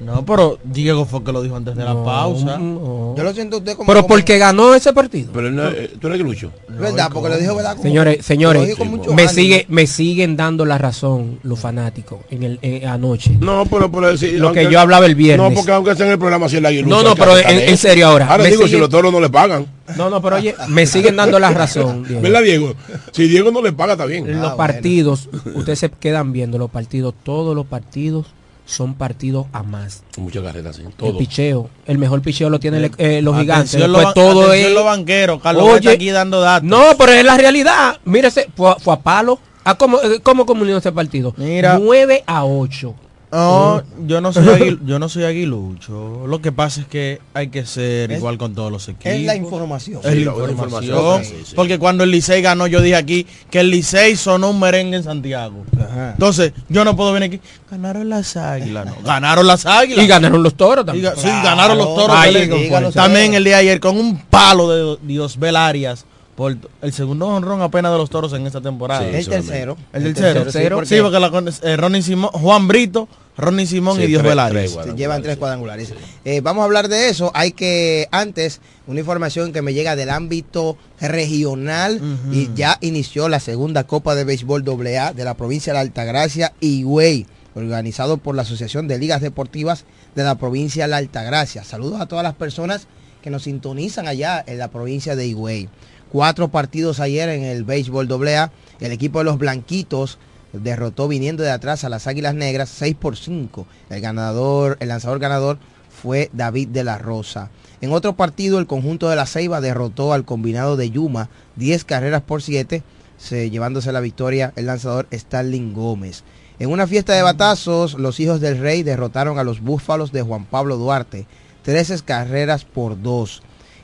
[0.00, 2.56] No, pero Diego fue que lo dijo antes de la No, pausa.
[2.56, 3.88] Yo lo siento usted como...
[3.88, 5.32] Pero como- porque ganó ese partido.
[5.32, 6.52] Pero no, eh, tú eres Lucho.
[6.68, 7.10] ¿Verdad?
[7.12, 7.72] Porque lo dijo, ¿verdad?
[7.72, 9.28] Como- Señores, señores, me ánimo.
[9.28, 13.36] sigue, me siguen dando la razón los fanáticos en el eh, anoche.
[13.40, 15.48] No, pero por decir, Lo que yo hablaba el viernes.
[15.50, 16.94] No, porque aunque sea en el programa si el aguilucho.
[16.94, 18.28] No, no, pero en, serio ahora.
[18.28, 19.66] Ahora me digo, si los toros no le pagan.
[19.96, 22.04] No, no, pero oye, me siguen dando la razón.
[22.08, 22.22] Diego.
[22.22, 22.74] ¿Verdad, Diego?
[23.12, 24.40] Si Diego no le paga, está bien.
[24.40, 28.26] Los partidos, ustedes se quedan viendo los partidos, todos los partidos
[28.68, 30.02] son partidos a más.
[30.18, 30.82] Muchas carreras, sí.
[30.82, 31.16] El Todo.
[31.16, 33.72] picheo, el mejor picheo lo tienen eh, los gigantes.
[33.72, 35.40] Después todo es los banqueros.
[35.40, 36.68] Carlos Oye, está aquí dando datos.
[36.68, 37.98] No, pero es la realidad.
[38.04, 39.38] Mírese, fue, fue a palo.
[39.64, 41.34] ¿A cómo, eh, ¿Cómo comunicó ese partido?
[41.36, 41.78] Mira.
[41.78, 42.94] 9 a 8.
[43.30, 46.26] No, yo no soy aguil- yo no soy aguilucho.
[46.26, 49.12] Lo que pasa es que hay que ser Es- igual con todos los equipos.
[49.12, 50.00] Es la información.
[50.04, 50.84] Es Sí, la información.
[50.84, 51.24] información.
[51.24, 51.52] Sí, sí.
[51.54, 55.04] Porque cuando el Licey ganó, yo dije aquí que el Licey sonó un merengue en
[55.04, 55.64] Santiago.
[56.12, 57.40] Entonces, yo no puedo venir aquí.
[57.70, 58.86] Ganaron las águilas.
[58.86, 60.04] No, ganaron las águilas.
[60.04, 61.12] Y ganaron los toros también.
[61.16, 62.16] Sí, ganaron los toros.
[62.16, 62.92] Ahí, fuerza.
[62.92, 66.06] también el día de ayer con un palo de Diosbel Arias.
[66.38, 69.00] Por el segundo honrón apenas de los toros en esta temporada.
[69.00, 69.76] Sí, El tercero.
[69.92, 70.44] El El tercero.
[70.44, 71.32] tercero, Sí, sí, porque, la,
[71.64, 74.22] eh, Ronnie Simón, Juan Brito, Ronnie Simón Sí, y Dios.
[74.22, 75.92] Se llevan tres cuadrangulares.
[76.24, 77.32] Eh, vamos a hablar de eso.
[77.34, 83.40] Hay que, antes, una información que me llega del ámbito regional y ya inició la
[83.40, 87.26] segunda Copa de Béisbol AA de la provincia de la Altagracia, Higüey,
[87.56, 91.64] organizado por la Asociación de Ligas Deportivas de la provincia de la Altagracia.
[91.64, 92.86] Saludos a todas las personas
[93.22, 95.68] que nos sintonizan allá en la provincia de Higüey.
[96.10, 98.50] Cuatro partidos ayer en el béisbol AA.
[98.80, 100.18] El equipo de los Blanquitos
[100.52, 103.66] derrotó viniendo de atrás a las Águilas Negras 6 por 5.
[103.90, 105.58] El ganador, el lanzador ganador
[105.90, 107.50] fue David de la Rosa.
[107.80, 112.22] En otro partido, el conjunto de la Ceiba derrotó al combinado de Yuma 10 carreras
[112.22, 112.82] por 7,
[113.18, 116.24] se- llevándose la victoria el lanzador Starling Gómez.
[116.58, 120.44] En una fiesta de batazos, los hijos del rey derrotaron a los búfalos de Juan
[120.46, 121.26] Pablo Duarte
[121.62, 123.42] 13 carreras por 2.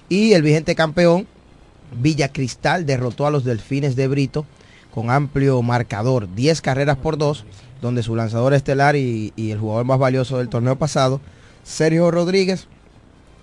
[0.08, 1.26] Y el vigente campeón,
[2.00, 4.46] Villa Cristal, derrotó a los Delfines de Brito
[4.92, 7.44] con amplio marcador, 10 carreras por 2,
[7.82, 11.20] donde su lanzador estelar y, y el jugador más valioso del torneo pasado,
[11.64, 12.68] Sergio Rodríguez,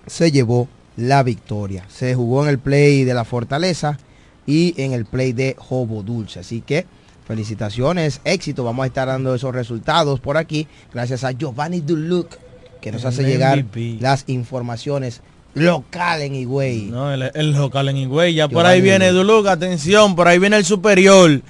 [0.06, 1.84] se llevó la victoria.
[1.88, 3.98] Se jugó en el play de la Fortaleza
[4.46, 6.40] y en el play de Jobo Dulce.
[6.40, 6.86] Así que
[7.26, 8.64] felicitaciones, éxito.
[8.64, 10.66] Vamos a estar dando esos resultados por aquí.
[10.92, 12.36] Gracias a Giovanni Duluc
[12.80, 13.64] que nos El hace llegar
[14.00, 15.22] las informaciones
[15.54, 16.82] local en Higüey.
[16.82, 18.34] No, el, el local en Higüey.
[18.34, 21.40] Ya por ahí viene Duluc, atención, por ahí viene el superior.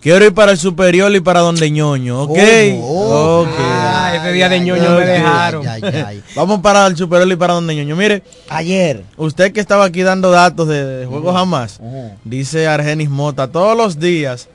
[0.00, 2.38] Quiero ir para el superior y para donde ñoño, ¿ok?
[2.70, 3.40] ¿Cómo?
[3.40, 3.48] Ok.
[3.58, 5.66] Ah, ese día de ñoño me dejaron.
[5.66, 6.22] Ay, ay, ay.
[6.36, 7.96] Vamos para el superior y para donde ñoño.
[7.96, 9.02] Mire, Ayer.
[9.16, 11.80] usted que estaba aquí dando datos de, de juegos jamás,
[12.22, 14.48] dice Argenis Mota, todos los días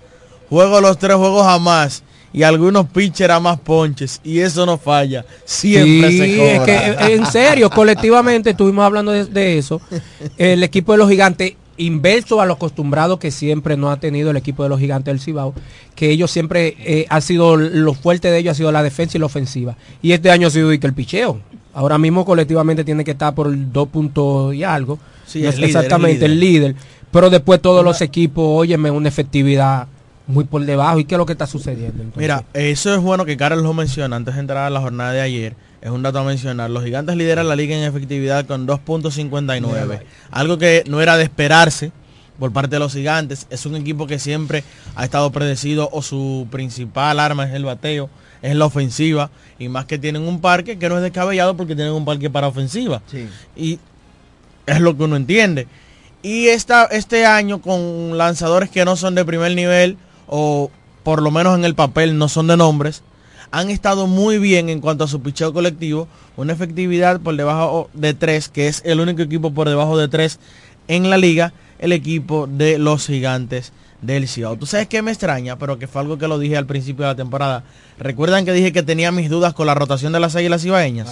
[0.49, 2.03] juego los tres juegos jamás
[2.33, 5.25] y algunos pitchers a más ponches y eso no falla.
[5.45, 6.53] Siempre Sí, se cobra.
[6.53, 9.81] es que eh, en serio, colectivamente estuvimos hablando de, de eso.
[10.37, 14.37] El equipo de los gigantes, inverso a lo acostumbrado que siempre no ha tenido el
[14.37, 15.53] equipo de los gigantes del Cibao,
[15.95, 19.19] que ellos siempre eh, ha sido lo fuerte de ellos ha sido la defensa y
[19.19, 19.75] la ofensiva.
[20.01, 21.39] Y este año ha sido y que el picheo.
[21.73, 24.99] Ahora mismo colectivamente tiene que estar por el 2 puntos y algo.
[25.25, 26.75] Sí, No es es líder, exactamente el líder.
[27.11, 29.87] Pero después todos los equipos, óyeme, una efectividad
[30.27, 30.99] muy por debajo.
[30.99, 32.03] ¿Y qué es lo que está sucediendo?
[32.03, 32.17] entonces?
[32.17, 35.21] Mira, eso es bueno que Carlos lo menciona antes de entrar a la jornada de
[35.21, 35.55] ayer.
[35.81, 36.69] Es un dato a mencionar.
[36.69, 40.01] Los gigantes lideran la liga en efectividad con 2.59.
[40.29, 41.91] Algo que no era de esperarse
[42.39, 43.47] por parte de los gigantes.
[43.49, 44.63] Es un equipo que siempre
[44.95, 48.09] ha estado predecido o su principal arma es el bateo,
[48.41, 49.31] es la ofensiva.
[49.57, 52.47] Y más que tienen un parque que no es descabellado porque tienen un parque para
[52.47, 53.01] ofensiva.
[53.55, 53.79] Y
[54.67, 55.67] es lo que uno entiende.
[56.21, 59.97] Y esta, este año con lanzadores que no son de primer nivel
[60.33, 60.71] o
[61.03, 63.03] por lo menos en el papel no son de nombres,
[63.51, 66.07] han estado muy bien en cuanto a su picheo colectivo,
[66.37, 70.39] una efectividad por debajo de 3, que es el único equipo por debajo de 3
[70.87, 74.55] en la liga, el equipo de los gigantes del Cibao.
[74.55, 77.11] Tú sabes que me extraña, pero que fue algo que lo dije al principio de
[77.11, 77.65] la temporada.
[77.99, 80.61] ¿Recuerdan que dije que tenía mis dudas con la rotación de las águilas?
[80.61, 80.69] Sí.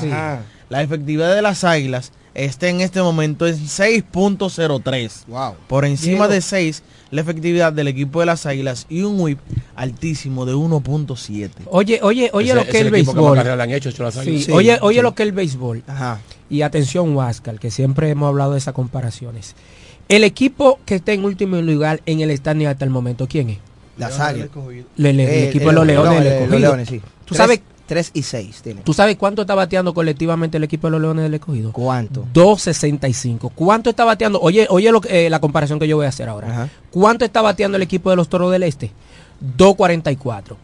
[0.10, 0.44] Ajá.
[0.70, 2.14] La efectividad de las águilas
[2.46, 5.26] está en este momento en 6.03.
[5.28, 5.56] Wow.
[5.68, 6.34] Por encima Diego.
[6.34, 9.40] de 6 la efectividad del equipo de las águilas y un whip
[9.76, 11.50] altísimo de 1.7.
[11.66, 13.38] Oye, oye, oye Ese- lo que es el que más béisbol.
[13.44, 14.44] le han hecho, hecho las Sí.
[14.44, 15.02] Sí, oye, oye sí.
[15.04, 15.84] lo que es el béisbol.
[16.50, 19.56] Y atención, Huáscar, que siempre hemos hablado de esas comparaciones.
[20.08, 23.58] El equipo que está en último lugar en el standing hasta el momento, ¿quién es?
[23.98, 24.50] Las águilas.
[24.98, 26.50] El Eh, equipo de los Leones.
[26.50, 27.02] Los Leones, sí.
[27.26, 28.82] ¿Tú sabes, Tres y seis tiene.
[28.82, 31.72] ¿Tú sabes cuánto está bateando colectivamente el equipo de los Leones del Escogido?
[31.72, 32.28] ¿Cuánto?
[32.36, 33.52] 2.65.
[33.56, 34.40] ¿Cuánto está bateando?
[34.40, 36.70] Oye, oye lo eh, la comparación que yo voy a hacer ahora.
[36.92, 38.92] ¿Cuánto está bateando el equipo de los Toros del Este?
[39.58, 40.56] 2.44.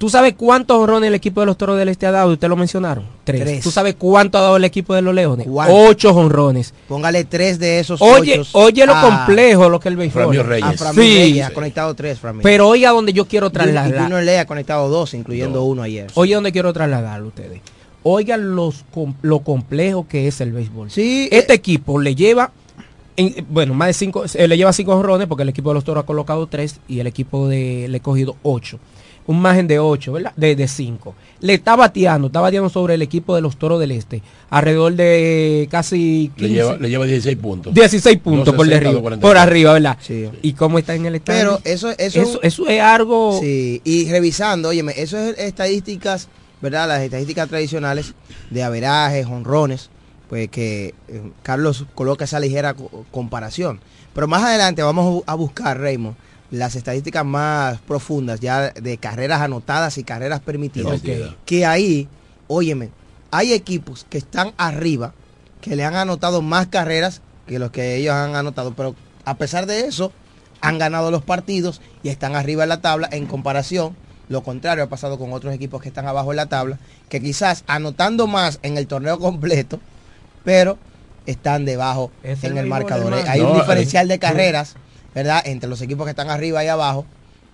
[0.00, 2.32] ¿Tú sabes cuántos honrones el equipo de los Toros del Este ha dado?
[2.32, 3.04] Ustedes lo mencionaron.
[3.22, 3.42] Tres.
[3.42, 3.62] Tres.
[3.62, 5.46] ¿Tú sabes cuánto ha dado el equipo de los Leones?
[5.46, 5.74] ¿Cuánto?
[5.76, 6.72] Ocho honrones.
[6.88, 10.22] Póngale tres de esos Oye, ochos oye lo a- complejo lo que el béisbol.
[10.22, 10.80] Framil Reyes.
[10.80, 10.98] A Sí.
[11.00, 12.40] Reyes ha conectado tres, Framil.
[12.42, 14.04] Pero oiga donde yo quiero Y trasladar.
[14.04, 16.06] Junior Ley ha conectado dos, incluyendo uno ayer.
[16.14, 17.60] Oye donde quiero trasladarlo ustedes.
[18.02, 20.90] Oigan los com- lo complejo que es el béisbol.
[20.90, 22.52] Sí, Este equipo le lleva,
[23.18, 25.84] en- bueno, más de cinco, eh, le lleva cinco honrones porque el equipo de los
[25.84, 28.78] toros ha colocado tres y el equipo de le ha cogido ocho.
[29.30, 30.32] Un margen de ocho, ¿verdad?
[30.36, 31.14] De, de cinco.
[31.40, 34.22] Le está bateando, está bateando sobre el equipo de los toros del este.
[34.50, 37.72] Alrededor de casi Le 15, lleva, le lleva 16 puntos.
[37.74, 38.92] 16 puntos por 260, arriba.
[39.00, 39.20] 244.
[39.20, 39.96] Por arriba, ¿verdad?
[40.00, 40.28] Sí.
[40.42, 41.60] ¿Y cómo está en el estadio?
[41.62, 43.38] Pero eso, eso, eso, eso es algo.
[43.40, 46.26] Sí, y revisando, óyeme, eso es estadísticas,
[46.60, 46.88] ¿verdad?
[46.88, 48.14] Las estadísticas tradicionales
[48.50, 49.90] de averajes, honrones,
[50.28, 53.80] pues que eh, Carlos coloca esa ligera co- comparación.
[54.12, 56.16] Pero más adelante vamos a buscar, Raymond,
[56.50, 61.00] las estadísticas más profundas ya de carreras anotadas y carreras permitidas.
[61.44, 62.08] Que ahí,
[62.48, 62.90] óyeme,
[63.30, 65.14] hay equipos que están arriba,
[65.60, 68.94] que le han anotado más carreras que los que ellos han anotado, pero
[69.24, 70.12] a pesar de eso,
[70.60, 73.96] han ganado los partidos y están arriba en la tabla en comparación.
[74.28, 76.78] Lo contrario ha pasado con otros equipos que están abajo en la tabla,
[77.08, 79.80] que quizás anotando más en el torneo completo,
[80.44, 80.78] pero
[81.26, 83.12] están debajo Es en el marcador.
[83.14, 84.76] Hay un diferencial de eh, carreras,
[85.14, 85.42] ¿verdad?
[85.44, 87.06] Entre los equipos que están arriba y abajo.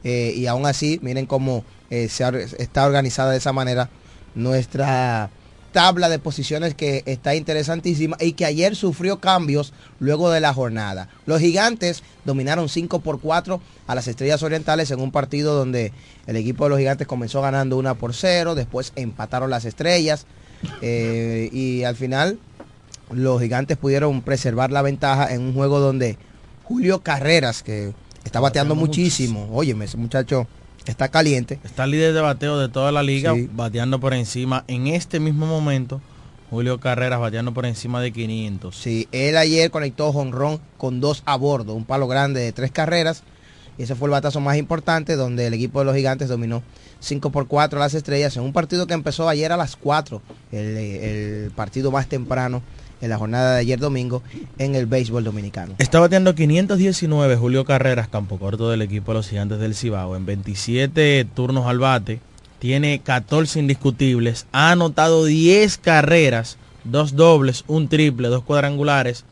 [0.05, 2.25] eh, y aún así, miren cómo eh, se
[2.59, 3.89] está organizada de esa manera
[4.35, 5.31] nuestra
[5.73, 11.11] tabla de posiciones que está interesantísima y que ayer sufrió cambios luego de la jornada.
[11.27, 15.93] Los gigantes dominaron 5 por 4 a las Estrellas Orientales en un partido donde
[16.27, 20.25] el equipo de los gigantes comenzó ganando 1 por 0, después empataron las Estrellas
[20.81, 22.39] eh, y al final
[23.11, 26.17] los gigantes pudieron preservar la ventaja en un juego donde
[26.67, 27.93] Julio Carreras, que
[28.25, 30.47] está bateando muchísimo, óyeme, ese muchacho
[30.85, 31.59] está caliente.
[31.65, 33.49] Está líder de bateo de toda la liga, Sí.
[33.53, 34.65] bateando por encima.
[34.69, 36.01] En este mismo momento,
[36.51, 38.77] Julio Carreras bateando por encima de 500.
[38.77, 43.23] Sí, él ayer conectó jonrón con dos a bordo, un palo grande de tres carreras.
[43.79, 46.63] Y ese fue el batazo más importante donde el equipo de los gigantes dominó
[47.01, 50.23] 5 por 4 a las estrellas en un partido que empezó ayer a las 4,
[50.51, 52.63] el, eh, el partido más temprano
[53.01, 54.23] en la jornada de ayer domingo
[54.59, 55.75] en el béisbol dominicano.
[55.79, 60.17] Está bateando 519 Julio Carreras, campo corto del equipo de los gigantes del Cibao.
[60.17, 62.21] En 27 turnos al bate,
[62.59, 69.25] tiene 14 indiscutibles, ha anotado 10 carreras, dos dobles, un triple, dos cuadrangulares,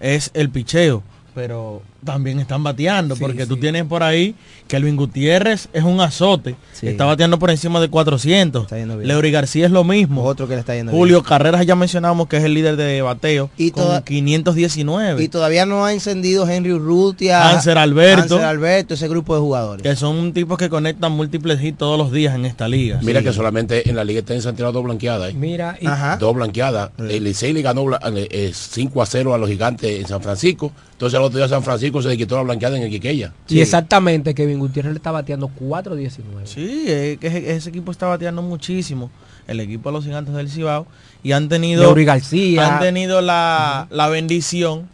[0.00, 1.02] es el picheo.
[1.34, 4.34] Pero también están bateando, porque tú tienes por ahí
[4.66, 6.56] que Elvin Gutiérrez es un azote.
[6.80, 8.66] Está bateando por encima de 400.
[9.04, 10.24] Leury García es lo mismo.
[10.24, 13.50] Otro que le está yendo Julio Carreras ya mencionamos que es el líder de bateo
[13.56, 15.22] Y con toda- 519.
[15.22, 18.34] Y todavía no ha encendido Henry Urrutia, Hanser Alberto.
[18.34, 19.82] Hanser Alberto, ese grupo de jugadores.
[19.82, 22.98] que son tipos que conectan múltiples hits todos los días en esta liga.
[23.02, 25.30] Mira que solamente en la liga está en Santiago dos blanqueadas.
[25.30, 25.34] ¿eh?
[25.36, 26.16] Mira, y- Ajá.
[26.16, 26.90] Dos blanqueadas.
[26.98, 28.00] El Licey le ganó bla-
[28.30, 30.72] eh, 5 a 0 a los gigantes en San Francisco.
[30.92, 33.32] Entonces el otro día San Francisco se le quitó la blanqueada en el Quiqueya.
[33.48, 36.20] Y exactamente, Kevin Gutiérrez le está bateando 4.19.
[36.44, 39.10] Sí, es que ese, ese equipo está bateando muchísimo.
[39.48, 40.86] El equipo de los gigantes del Cibao.
[41.24, 41.82] Y han tenido.
[41.82, 42.74] Leury García.
[42.76, 44.88] Han tenido la, la bendición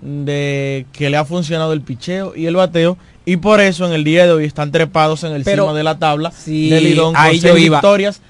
[0.00, 2.96] de que le ha funcionado el picheo y el bateo.
[3.24, 5.82] Y por eso en el día de hoy están trepados en el Pero- cima de
[5.84, 8.20] la tabla Sí, del Lidón con seis victorias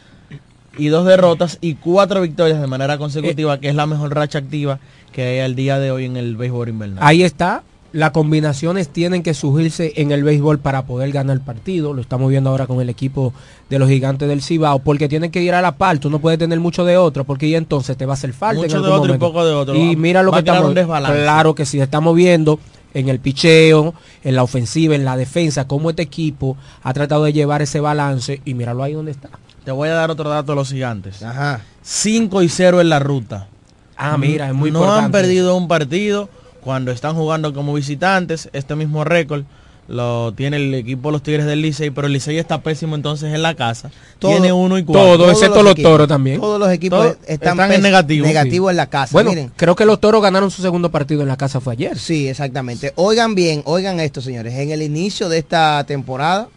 [0.79, 4.79] y dos derrotas y cuatro victorias de manera consecutiva, que es la mejor racha activa
[5.13, 6.99] que hay al día de hoy en el béisbol invernal.
[7.05, 7.63] Ahí está.
[7.97, 11.95] Las combinaciones tienen que surgirse en el béisbol para poder ganar el partido.
[11.95, 13.33] Lo estamos viendo ahora con el equipo
[13.71, 14.81] de los gigantes del Cibao.
[14.81, 15.99] Porque tienen que ir a la par.
[15.99, 17.25] Tú no puedes tener mucho de otro.
[17.25, 18.61] Porque ya entonces te va a hacer falta.
[18.61, 19.75] en Mucho de otro y poco de otro.
[19.75, 20.75] Y Va- mira lo va que estamos.
[20.75, 21.81] Claro que sí.
[21.81, 22.61] Estamos viendo
[22.93, 23.95] en el picheo,
[24.25, 28.43] en la ofensiva, en la defensa, cómo este equipo ha tratado de llevar ese balance.
[28.45, 29.31] Y míralo ahí donde está.
[29.65, 31.23] Te voy a dar otro dato de los gigantes.
[31.23, 31.63] Ajá.
[31.83, 33.49] 5 y 0 en la ruta.
[33.97, 35.05] Ah, mira, es muy no importante.
[35.07, 36.29] han perdido un partido
[36.67, 38.51] cuando están jugando como visitantes.
[38.53, 39.45] Este mismo récord
[39.87, 43.33] lo tiene el equipo de los Tigres del Licey, pero el Licey está pésimo entonces
[43.33, 43.93] en la casa.
[44.19, 45.17] Todo- tiene uno y cuatro.
[45.17, 46.41] todo, excepto los equipos, toros también.
[46.41, 49.13] Todos los equipos Todos están, están en negativo, en la casa.
[49.13, 51.97] Bueno, Miren, creo que los toros ganaron su segundo partido en la casa fue ayer.
[52.01, 52.93] Sí, exactamente.
[52.97, 54.55] Oigan bien, oigan esto, señores.
[54.55, 56.49] En el inicio de esta temporada,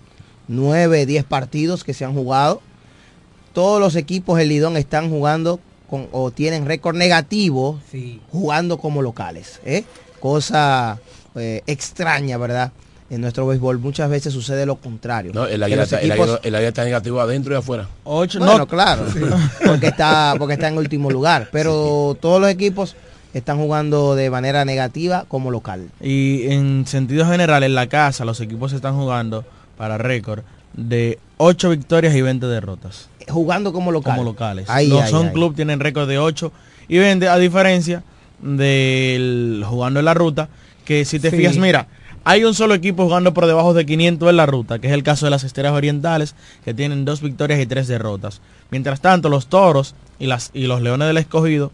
[0.47, 2.61] 9, 10 partidos que se han jugado,
[3.53, 5.59] todos los equipos del Lidón están jugando
[5.89, 7.79] con, o tienen récord negativo
[8.31, 9.59] jugando como locales.
[9.65, 9.83] ¿eh?
[10.19, 10.99] Cosa
[11.35, 12.71] eh, extraña, ¿verdad?
[13.09, 15.31] En nuestro béisbol muchas veces sucede lo contrario.
[15.33, 17.87] No, el águila está, equipos- está negativo adentro y afuera.
[18.03, 19.05] Ocho, bueno, no, claro,
[19.65, 21.49] porque está, porque está en último lugar.
[21.51, 22.95] Pero todos los equipos
[23.33, 25.89] están jugando de manera negativa como local.
[26.01, 29.43] Y en sentido general, en la casa, los equipos están jugando
[29.77, 30.43] para récord
[30.79, 33.09] de 8 victorias y 20 derrotas.
[33.27, 34.15] Jugando como local.
[34.15, 34.65] Como locales.
[34.69, 35.33] Ay, los ay, Son ay.
[35.33, 36.51] Club tienen récord de 8
[36.87, 38.03] y 20, a diferencia
[38.41, 40.49] del jugando en la ruta,
[40.85, 41.37] que si te Sí.
[41.37, 41.87] fijas, mira,
[42.23, 45.03] hay un solo equipo jugando por debajo de 500 en la ruta, que es el
[45.03, 48.41] caso de las Esteras Orientales, que tienen dos victorias y tres derrotas.
[48.71, 51.71] Mientras tanto, los Toros y, las, y los Leones del Escogido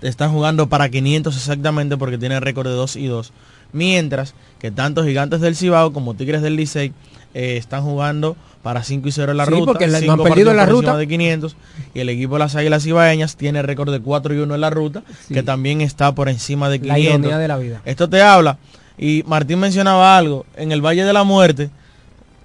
[0.00, 3.32] están jugando para 500 exactamente porque tienen récord de 2 y 2.
[3.72, 6.92] Mientras que tanto Gigantes del Cibao como Tigres del Licey
[7.34, 9.64] eh, están jugando para 5 y 0 en la Sí, ruta.
[9.66, 10.96] porque la- no han perdido en la ruta.
[10.96, 11.56] de 500
[11.94, 14.70] y el equipo de las Águilas Ibaeñas tiene récord de 4 y 1 en la
[14.70, 16.88] ruta, que también está por encima de 500.
[16.88, 17.80] La ironía de la vida.
[17.84, 18.58] Esto te habla
[18.98, 21.70] y Martín mencionaba algo en el Valle de la Muerte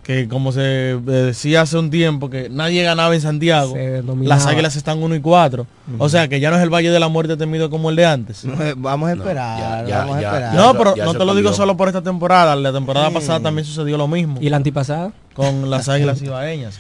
[0.08, 3.76] que como se eh, decía hace un tiempo que nadie ganaba en Santiago,
[4.22, 5.68] las Águilas están 1 y 4.
[5.98, 8.06] O sea, que ya no es el Valle de la Muerte temido como el de
[8.06, 8.46] antes.
[8.78, 10.54] Vamos a esperar, ya, vamos a ya, esperar.
[10.56, 12.56] No, pero no te lo digo solo por esta temporada.
[12.56, 15.12] La temporada pasada también sucedió lo mismo ¿Y la antipasada?
[15.34, 16.80] con las Águilas Ibaeñas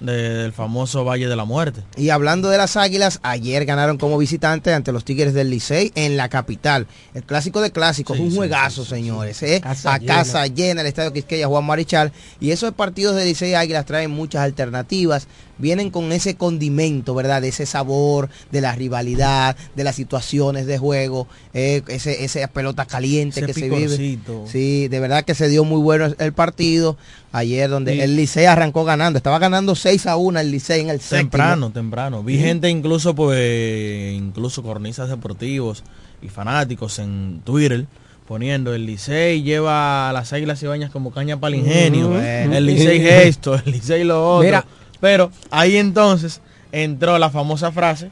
[0.00, 1.82] de- del famoso Valle de la Muerte.
[1.96, 6.16] Y hablando de las Águilas, ayer ganaron como visitantes ante los Tigres del Licey en
[6.16, 6.86] la capital.
[7.14, 9.42] El clásico de clásicos, Sí, un sí, juegazo, señores.
[9.42, 9.60] ¿eh?
[9.62, 10.14] Casa a llena.
[10.14, 12.12] casa llena, el Estadio Quisqueya, Juan Marichal.
[12.40, 15.26] Y esos partidos de Licey Águilas traen muchas alternativas.
[15.60, 17.42] Vienen con ese condimento, ¿verdad?
[17.42, 22.86] De ese sabor, de la rivalidad, de las situaciones de juego, eh, ese, esa pelota
[22.86, 24.18] caliente Ese que se vive.
[24.46, 26.96] Sí, de verdad que se dio muy bueno el partido.
[27.32, 29.16] Ayer donde el Licey arrancó ganando.
[29.16, 31.20] Estaba ganando 6 a 1 el Licey en el séptimo.
[31.20, 32.24] Temprano, temprano.
[32.24, 32.42] Vi Sí.
[32.42, 35.84] gente incluso, pues, incluso cornistas deportivos
[36.22, 37.86] y fanáticos en Twitter
[38.26, 42.10] poniendo el Licey lleva a las Águilas Ibañas como caña para el ingenio.
[42.10, 42.18] Ujú.
[42.18, 44.46] El Licey esto, el Licey lo otro.
[44.46, 44.64] Mira.
[45.00, 46.40] Pero ahí entonces
[46.72, 48.10] entró la famosa frase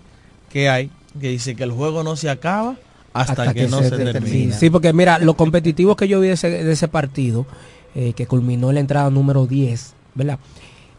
[0.50, 2.76] que hay, que dice que el juego no se acaba
[3.12, 4.52] hasta, que, no se, termine.
[4.54, 7.46] Sí, porque mira, lo competitivo que yo vi de ese, de ese partido,
[7.94, 10.38] eh, que culminó en la entrada número 10, ¿verdad?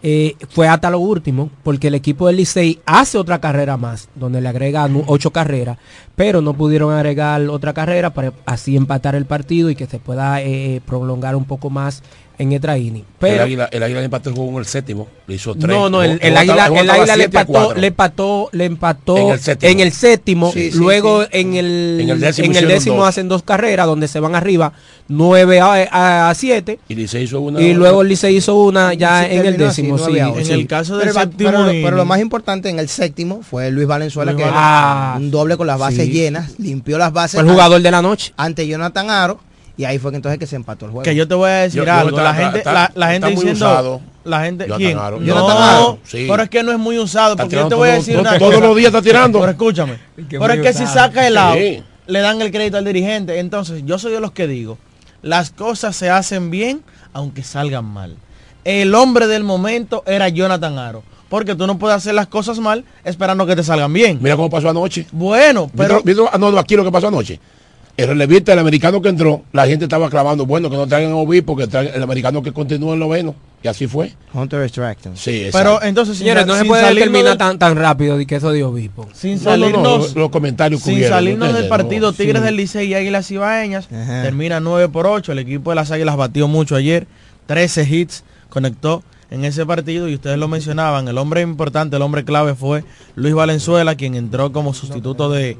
[0.02, 4.40] Eh, fue hasta lo último, porque el equipo del Licey hace otra carrera más, donde
[4.40, 5.78] le agregan nu- ocho carreras,
[6.16, 10.42] pero no pudieron agregar otra carrera para así empatar el partido y que se pueda
[10.42, 12.02] eh, prolongar un poco más
[12.40, 13.04] en extra inning.
[13.20, 15.08] Pero, el águila, el águila le empató el juego en el séptimo.
[15.28, 15.68] Le hizo tres.
[15.68, 19.72] no, no, el, águila, el águila le empató, le empató, le empató En el séptimo.
[19.72, 21.30] en el séptimo, Sí, sí, luego sí.
[21.34, 23.08] en el En el décimo en el hicieron décimo dos.
[23.10, 24.72] hacen dos carreras donde se van arriba
[25.10, 27.60] 9 a, a 7 Y Licey hizo una.
[27.62, 30.20] y luego el Licey hizo una ya Sí, en el así, décimo, nueve sí.
[30.20, 30.40] a ocho.
[30.40, 33.88] En el caso del pero, séptimo pero, lo más importante en el séptimo fue Luis
[33.88, 35.14] Valenzuela Luis que Valenzuela.
[35.18, 36.12] un doble con las bases Sí.
[36.12, 38.34] llenas, limpió las bases Fue el jugador de la noche.
[38.38, 39.40] ante Jonathan Aro
[39.80, 41.04] y ahí fue que entonces que se empató el juego.
[41.04, 42.18] Que yo te voy a decir Yo- yo algo.
[42.18, 43.66] la está- gente, está- la, la está gente muy diciendo.
[43.66, 44.02] usado.
[44.26, 44.66] La gente.
[44.66, 44.98] Jonathan ¿Quién?
[45.00, 45.20] Aro.
[45.20, 46.28] No, Jonathan Aro, sí.
[46.30, 47.32] pero es que no es muy usado.
[47.32, 48.68] Está Porque yo te voy a decir todo- una todos cosa.
[48.68, 49.40] los días está tirando.
[49.40, 49.94] Pero escúchame.
[50.30, 51.84] que Pero es que si saca el out, Sí.
[52.08, 53.40] le dan el crédito al dirigente.
[53.40, 54.78] Entonces, yo soy de los que digo,
[55.22, 58.18] las cosas se hacen bien aunque salgan mal.
[58.66, 61.04] El hombre del momento era Jonathan Aro.
[61.30, 64.18] Porque tú no puedes hacer las cosas mal esperando que te salgan bien.
[64.22, 65.06] Mira cómo pasó anoche.
[65.12, 67.40] Bueno, pero ¿Viste- viste- ah, no, no, aquí lo que pasó anoche.
[68.02, 71.16] El relevista, el americano que entró, la gente estaba clavando, bueno, que no traigan a
[71.18, 73.36] obispo, que traigan el americano que continúa en noveno.
[73.62, 74.14] Y así fue.
[74.34, 75.18] Hunter Extraction.
[75.18, 78.36] Sí, pero entonces Señores, no se puede salirnos terminar del- tan, tan rápido de que
[78.38, 79.10] eso de obispo.
[79.14, 82.46] sin No, no, no, salirnos los, los comentarios Sin salirnos del partido No, Tigres sí.
[82.46, 84.22] del Licey y Águilas Ibaeñas, Ajá.
[84.24, 85.34] termina 9 por 8.
[85.34, 87.06] El equipo de las Águilas batió mucho ayer,
[87.48, 92.24] 13 hits conectó en ese partido y ustedes lo mencionaban, el hombre importante, el hombre
[92.24, 92.86] clave fue
[93.16, 95.58] Luis Valenzuela, quien entró como sustituto de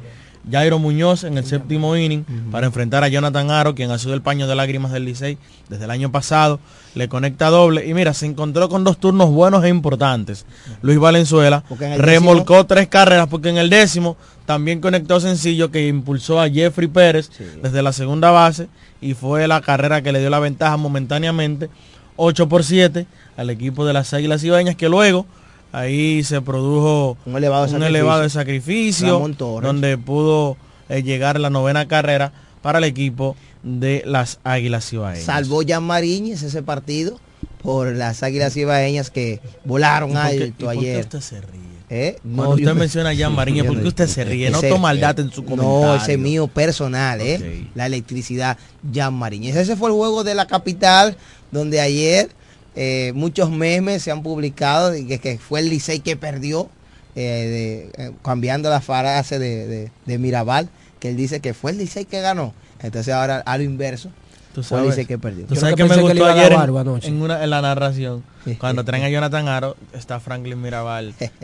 [0.50, 4.22] Jairo Muñoz en el séptimo inning para enfrentar a Jonathan Aro, quien ha sido el
[4.22, 5.38] paño de lágrimas del Licey
[5.68, 6.60] desde el año pasado,
[6.96, 10.46] le conecta doble y mira, se encontró con dos turnos buenos e importantes.
[10.82, 11.64] Luis Valenzuela
[11.98, 17.30] remolcó tres carreras porque en el décimo también conectó sencillo que impulsó a Jeffrey Pérez
[17.62, 18.68] desde la segunda base
[19.02, 21.70] y fue la carrera que le dio la ventaja momentáneamente
[22.16, 23.06] 8 por 7
[23.38, 25.26] al equipo de las Águilas Ibañas que luego
[25.72, 27.88] ahí se produjo Un elevado un sacrificio.
[27.96, 29.30] elevado de sacrificio
[29.62, 30.58] donde pudo
[30.90, 35.26] eh, llegar la novena carrera para el equipo de las Águilas Ibaeñas.
[35.26, 37.20] Salvó Jan Mariñez ese partido
[37.62, 41.00] por las águilas ibaeñas que volaron ¿Y por qué- y alto por qué ayer.
[41.02, 41.60] usted se ríe?
[41.92, 42.18] ¿Eh?
[42.22, 44.50] Cuando usted menciona a Jan Mariñez, ¿por qué usted se ríe?
[44.52, 45.82] No toma maldad en su comentario.
[45.88, 47.68] No, ese es mío personal, ¿eh?
[47.76, 48.58] La electricidad,
[48.94, 49.56] Jan Mariñez.
[49.56, 51.18] Ese fue el juego de la capital,
[51.52, 52.30] donde ayer
[52.76, 56.70] eh, muchos memes se han publicado de que, que fue el Licey que perdió,
[57.16, 61.72] eh, de- eh, cambiando la frase de, de- de Mirabal, que él dice que fue
[61.72, 62.54] el Licey que ganó.
[62.82, 64.10] Entonces ahora a lo inverso,
[64.54, 64.98] Tú fue el sabes.
[64.98, 65.46] Licey que perdió.
[65.46, 67.62] Tú sabes que que me que gustó iba a dar ayer en una, en la
[67.62, 68.24] narración.
[68.60, 71.14] Cuando traen a Jonathan Aro, está Franklin Mirabal.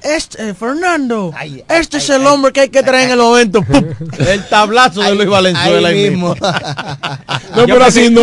[0.00, 3.10] este, eh, Fernando, Ay, este ay, es el ay, hombre que hay que traer en
[3.12, 3.62] el momento.
[3.62, 3.84] ¡Pum!
[4.18, 5.88] El tablazo de Luis Valenzuela.
[5.88, 6.34] ahí mismo.
[7.54, 8.22] No, pero así no.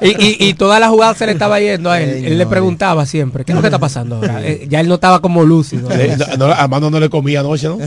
[0.00, 2.12] Y, y, y toda la jugada se le estaba yendo a él.
[2.14, 4.40] Ay, él le preguntaba siempre, ¿qué es lo que está pasando ahora?
[4.40, 5.90] Eh, ya él no estaba como lúcido.
[5.90, 7.78] Eh, no, no, a mano no le comía anoche, ¿no?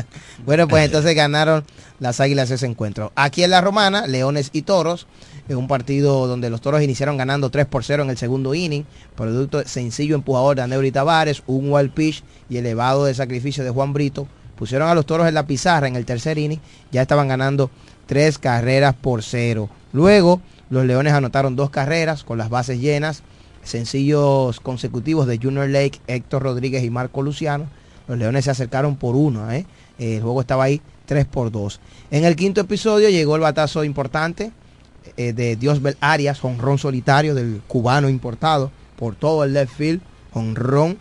[0.44, 1.64] Bueno, pues entonces ganaron
[2.00, 3.12] las Águilas ese encuentro.
[3.14, 5.06] Aquí en la Romana, Leones y Toros,
[5.48, 8.84] en un partido donde los Toros iniciaron ganando 3 por 0 en el segundo inning,
[9.14, 13.92] producto sencillo empujador de Aneuri Tavares, un wild pitch y elevado de sacrificio de Juan
[13.92, 14.26] Brito.
[14.56, 16.60] Pusieron a los Toros en la pizarra en el tercer inning,
[16.92, 17.70] ya estaban ganando
[18.06, 19.68] tres carreras por cero.
[19.92, 20.40] Luego,
[20.70, 23.22] los Leones anotaron dos carreras con las bases llenas,
[23.62, 27.66] sencillos consecutivos de Junior Lake, Héctor Rodríguez y Marco Luciano.
[28.06, 29.66] Los Leones se acercaron por uno, ¿eh?
[29.98, 31.80] El juego estaba ahí 3 por 2.
[32.10, 34.52] En el quinto episodio llegó el batazo importante
[35.16, 40.00] eh, de Diosbel Arias, honrón solitario del cubano importado por todo el left field,
[40.32, 40.98] honrón.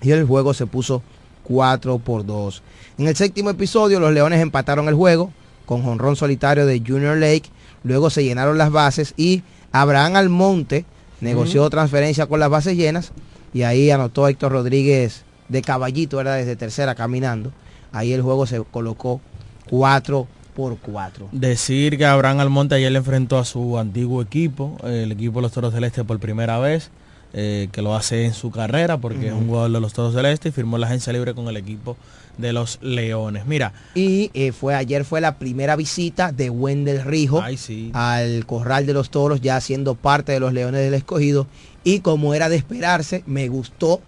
[0.00, 1.02] Y el juego se puso
[1.44, 2.62] 4 por 2.
[2.98, 5.32] En el séptimo episodio los Leones empataron el juego
[5.66, 7.50] con honrón solitario de Junior Lake.
[7.84, 10.84] Luego se llenaron las bases y Abraham Almonte
[11.20, 13.12] negoció transferencia con las bases llenas
[13.54, 16.36] y ahí anotó Héctor Rodríguez de caballito, ¿verdad?
[16.36, 17.52] Desde tercera caminando.
[17.92, 19.20] Ahí el juego se colocó
[19.68, 21.28] 4 por 4.
[21.32, 25.52] Decir que Abraham Almonte ayer le enfrentó a su antiguo equipo, el equipo de los
[25.52, 26.90] Toros del Este por primera vez,
[27.34, 30.26] eh, que lo hace en su carrera porque es un jugador de los Toros del
[30.26, 31.96] Este y firmó la agencia libre con el equipo
[32.36, 33.46] de los Leones.
[33.46, 38.46] Mira, Y eh, fue ayer fue la primera visita de Wendel Rijo ay sí, al
[38.46, 41.46] corral de los toros, ya siendo parte de los Leones del Escogido.
[41.84, 44.00] Y como era de esperarse, me gustó,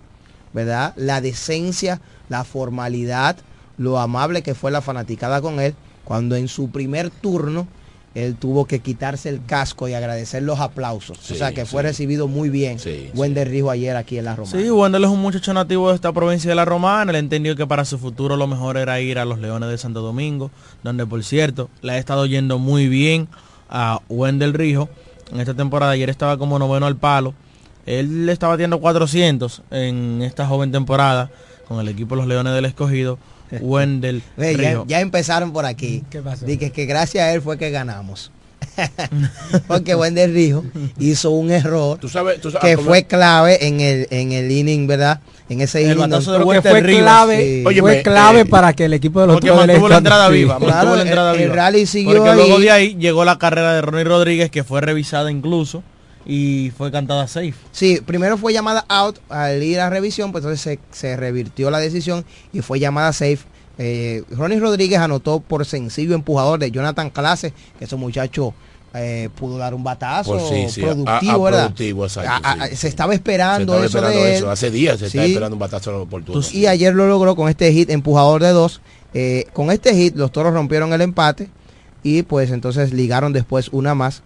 [0.53, 0.93] ¿verdad?
[0.97, 3.37] La decencia, la formalidad,
[3.79, 5.75] lo amable que fue la fanaticada con él,
[6.05, 7.67] cuando en su primer turno
[8.15, 11.19] él tuvo que quitarse el casco y agradecer los aplausos.
[11.21, 11.89] Sí, o sea que fue sí.
[11.89, 12.79] recibido muy bien
[13.15, 14.57] Wender Rijo ayer aquí en la Romana.
[14.57, 17.11] Sí, Wendell es un muchacho nativo de esta provincia de La Romana.
[17.11, 20.01] Él entendió que para su futuro lo mejor era ir a los Leones de Santo
[20.01, 20.51] Domingo,
[20.85, 23.29] donde por cierto le ha estado yendo muy bien
[23.69, 24.89] a Wendell Rijo.
[25.33, 27.35] En esta temporada ayer estaba como noveno al palo.
[27.87, 31.31] Él le estaba batiendo 400 en esta joven temporada
[31.67, 33.19] con el equipo de los Leones del Escogido.
[33.61, 34.85] Wendell Ve, ya, Rijo.
[34.89, 36.03] ya empezaron por aquí.
[36.11, 36.45] ¿Qué pasó?
[36.47, 38.31] Dije que gracias a él fue que ganamos.
[39.69, 40.65] Porque Wender Rijo
[40.99, 44.51] hizo un error Tú sabes, tú sabes que cómo- fue clave en el en el
[44.51, 45.21] inning, ¿verdad?
[45.49, 45.99] En ese El inning.
[46.11, 47.63] batazo de Creo que Walter fue clave, sí.
[47.63, 50.33] fue Óyeme, clave eh, para que el equipo de los Porque mantuvo la entrada sí.
[50.33, 50.57] viva.
[50.59, 51.55] Claro, mantuvo la entrada el- el viva.
[51.57, 52.37] rally siguió Porque ahí.
[52.37, 55.83] luego de ahí llegó la carrera de Ronnie Rodríguez, que fue revisada incluso,
[56.27, 57.55] y fue cantada safe.
[57.73, 61.79] Sí, primero fue llamada out al ir a revisión, pues entonces se, se revirtió la
[61.79, 63.39] decisión y fue llamada safe.
[63.77, 68.55] Eh, Ronnie Rodríguez anotó por sencillo empujador de Jonathan Clase, que ese muchacho
[68.97, 71.61] eh, pudo dar un batazo sí, sí, productivo, a- a ¿verdad?
[71.65, 72.77] productivo, exacto, A- a- sí.
[72.77, 74.51] Se estaba esperando Se estaba eso esperando de eso.
[74.53, 75.31] Hace días se está Sí.
[75.33, 76.41] esperando un batazo oportuno.
[76.53, 78.81] Y ayer lo logró con este hit empujador de dos.
[79.13, 81.49] Eh, con este hit los toros rompieron el empate
[82.05, 84.23] y pues entonces ligaron después una más.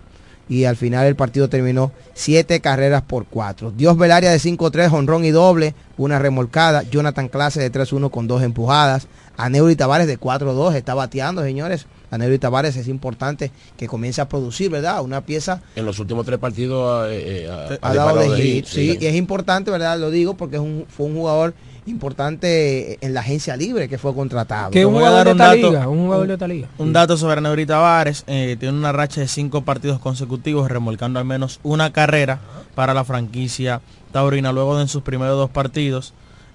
[0.49, 3.71] Y al final el partido terminó siete carreras por cuatro.
[3.71, 6.83] Dios Velaria de 5-3, honrón y doble, una remolcada.
[6.85, 9.09] Jonathan Clase de 3-1 con dos empujadas.
[9.37, 11.87] Aneuri Tavares de 4-2 está bateando, señores.
[12.11, 15.03] Aneuri Tavares es importante que comience a producir, ¿verdad?
[15.03, 18.99] Una pieza En los últimos tres partidos eh, eh, ha- dado de hit, hit, sí,
[18.99, 19.99] y es importante, ¿verdad?
[19.99, 21.53] Lo digo porque es un, fue un jugador
[21.89, 24.71] importante en la agencia libre que fue contratado.
[24.71, 25.69] Que un jugador de un esta dato.
[25.71, 26.69] liga, un jugador de esta liga.
[26.79, 31.25] Un dato sobre Neuri Tavares, eh, tiene una racha de cinco partidos consecutivos, remolcando al
[31.25, 32.41] menos una carrera
[32.75, 33.81] para la franquicia
[34.13, 36.13] taurina, luego de en sus primeros dos partidos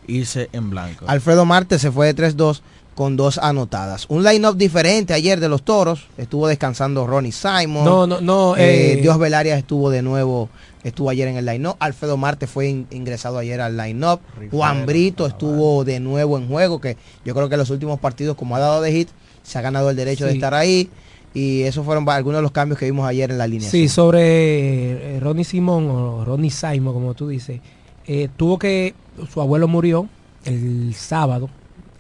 [0.07, 1.05] irse en blanco.
[1.07, 2.61] Alfredo Marte se fue de 3-2
[2.95, 4.05] con dos anotadas.
[4.09, 6.05] Un line-up diferente ayer de los toros.
[6.17, 7.84] Estuvo descansando Ronnie Simon.
[7.86, 10.49] No, no, no, Eh, eh, Dios Velarias estuvo de nuevo,
[10.84, 11.75] estuvo ayer en el line-up.
[11.79, 14.19] Alfredo Marte fue in- ingresado ayer al line-up.
[14.51, 18.36] Juan Brito estuvo de nuevo en juego, que yo creo que en los últimos partidos,
[18.36, 19.09] como ha dado de hit,
[19.43, 20.89] se ha ganado el derecho de estar ahí.
[21.36, 23.67] Y esos fueron algunos de los cambios que vimos ayer en la línea.
[23.69, 27.59] Sí, sobre eh, Ronnie Simón o Ronnie Simon, como tú dices,
[28.05, 28.93] eh, tuvo que,
[29.31, 30.07] su abuelo murió
[30.45, 31.49] el sábado,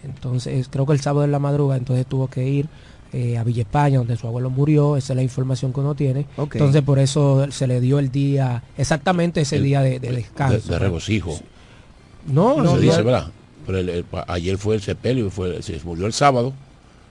[0.03, 2.67] entonces creo que el sábado en la madrugada, entonces tuvo que ir
[3.13, 6.25] eh, a Villa España, donde su abuelo murió, esa es la información que uno tiene,
[6.37, 10.15] entonces por eso se le dio el día, exactamente ese El- día de, de de,
[10.15, 10.71] descanso.
[10.71, 11.39] de regocijo.
[12.27, 13.03] No, se no, dice, no.
[13.03, 13.27] ¿verdad?
[13.65, 16.53] Pero el- el- ayer fue el sepelio, fue, se murió el sábado,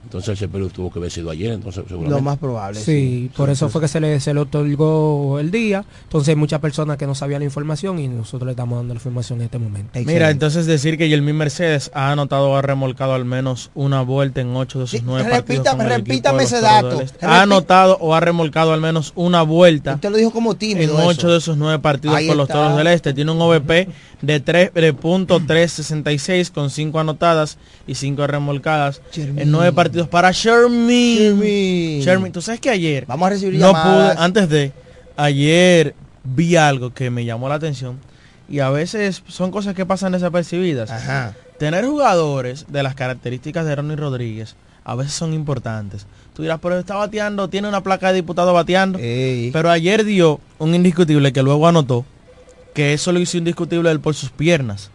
[0.03, 2.15] entonces el sepelio tuvo que haber sido ayer, entonces seguramente.
[2.15, 2.79] Lo más probable.
[2.79, 5.83] Sí, por eso fue que se le, se le otorgó el día.
[6.03, 8.97] Entonces hay muchas personas que no sabían la información y nosotros le estamos dando la
[8.97, 9.99] información en este momento.
[10.05, 14.41] Mira, entonces decir que Yelmin Mercedes ha anotado o ha remolcado al menos una vuelta
[14.41, 15.65] en ocho de sus nueve partidos.
[15.65, 17.01] repítame- equipo repítame ese dato.
[17.01, 17.25] Este.
[17.25, 20.97] Ha anotado o ha remolcado al menos una vuelta Usted lo dijo como en tímido.
[20.99, 21.07] eso.
[21.07, 22.47] ocho de sus nueve partidos Ahí con los.
[22.47, 23.13] Toros del Este.
[23.13, 23.87] Tiene un OVP
[24.23, 30.31] de, 3, de punto .366 con cinco anotadas y cinco remolcadas en nueve partidos para
[30.31, 31.41] Sherman.
[32.01, 34.15] Sherman, tú sabes que ayer Vamos a recibir no llamadas.
[34.15, 34.71] pude, antes de
[35.17, 35.93] ayer
[36.23, 37.99] vi algo que me llamó la atención
[38.47, 40.89] y a veces son cosas que pasan desapercibidas.
[41.59, 44.55] Tener jugadores de las características de Ronnie Rodríguez
[44.85, 46.07] a veces son importantes.
[46.33, 48.99] Tú dirás, pero está bateando, tiene una placa de diputado bateando.
[48.99, 52.05] Pero ayer dio un indiscutible que luego anotó
[52.73, 54.89] que eso lo hizo indiscutible él por sus piernas.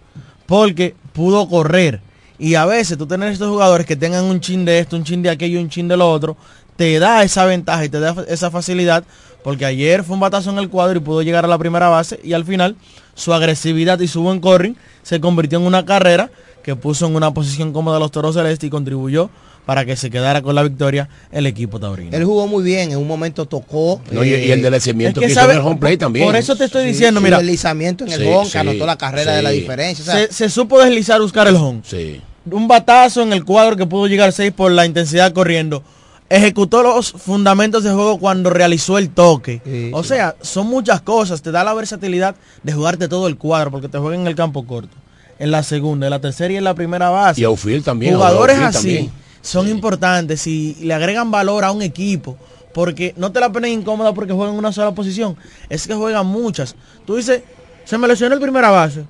[0.46, 2.00] Porque pudo correr.
[2.38, 5.22] Y a veces tú tener estos jugadores que tengan un chin de esto, un chin
[5.22, 6.36] de aquello, un chin de lo otro,
[6.76, 9.04] te da esa ventaja y te da esa facilidad.
[9.42, 12.20] Porque ayer fue un batazo en el cuadro y pudo llegar a la primera base.
[12.22, 12.76] Y al final
[13.14, 16.30] su agresividad y su buen corring se convirtió en una carrera
[16.62, 19.30] que puso en una posición cómoda a los Toros Celeste y contribuyó
[19.68, 22.16] para que se quedara con la victoria el equipo taurino.
[22.16, 24.00] Él jugó muy bien, en un momento tocó.
[24.10, 26.24] No, y- y el deslizamiento es que que hizo sabe- en el home play también.
[26.24, 27.36] Por eso te estoy Sí, diciendo, mira.
[27.36, 30.02] deslizamiento en el Sí, home, que sí, anotó la carrera de la diferencia.
[30.02, 31.82] o sea, se, se supo deslizar, buscar el home.
[31.84, 32.18] Sí.
[32.50, 35.82] Un batazo en el cuadro que pudo llegar 6 por la intensidad corriendo.
[36.30, 39.90] Ejecutó los fundamentos de juego cuando realizó el toque.
[39.92, 41.42] o sea, son muchas cosas.
[41.42, 44.66] Te da la versatilidad de jugarte todo el cuadro porque te juega en el campo
[44.66, 44.96] corto.
[45.38, 47.42] En la segunda, en la tercera y en la primera base.
[47.42, 48.14] Y outfield también.
[48.14, 49.27] Jugadores outfield así también.
[49.40, 52.36] Son importantes y le agregan valor a un equipo.
[52.72, 55.36] Porque no te la ponen incómoda porque juegan una sola posición.
[55.68, 56.76] Es que juegan muchas.
[57.06, 57.42] Tú dices,
[57.84, 59.04] se me lesionó el primera base.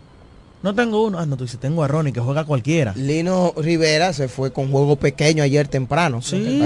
[0.60, 1.18] No tengo uno.
[1.20, 2.92] Ah, no, tú dices, tengo a Ronnie que juega cualquiera.
[2.96, 6.20] Lino Rivera se fue con juego pequeño ayer temprano.
[6.20, 6.60] Sí.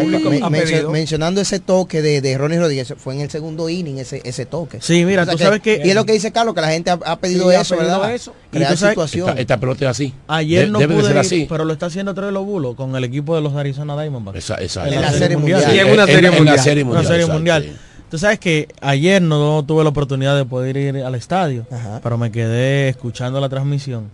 [0.51, 4.47] Mencio- mencionando ese toque de, de Ronnie Rodríguez, fue en el segundo inning ese, ese
[4.47, 4.78] toque.
[4.80, 6.70] Sí, mira, O sea tú sabes que- Y es lo que dice Carlos, que la
[6.70, 8.14] gente ha, ha pedido Sí, ha eso, pedido ¿verdad?
[8.14, 8.34] eso.
[8.53, 9.28] Y Crear tú sabes- situación.
[9.28, 10.14] Esta, esta pelota es así.
[10.26, 11.47] Ayer De- no debe de pude ser ir, así.
[11.49, 14.38] pero lo está haciendo Troy Lobulo con el equipo de los Arizona Diamondbacks.
[14.38, 15.61] Esa- esa- En En la, la serie mundial.
[15.61, 15.84] Mundial.
[15.84, 16.59] Sí, en una serie En- en la mundial.
[16.59, 17.76] Serie Una Mundial, serie exacto, mundial.
[18.12, 21.64] Tú sabes que ayer no tuve la oportunidad de poder ir al estadio,
[22.02, 24.10] pero me quedé escuchando la transmisión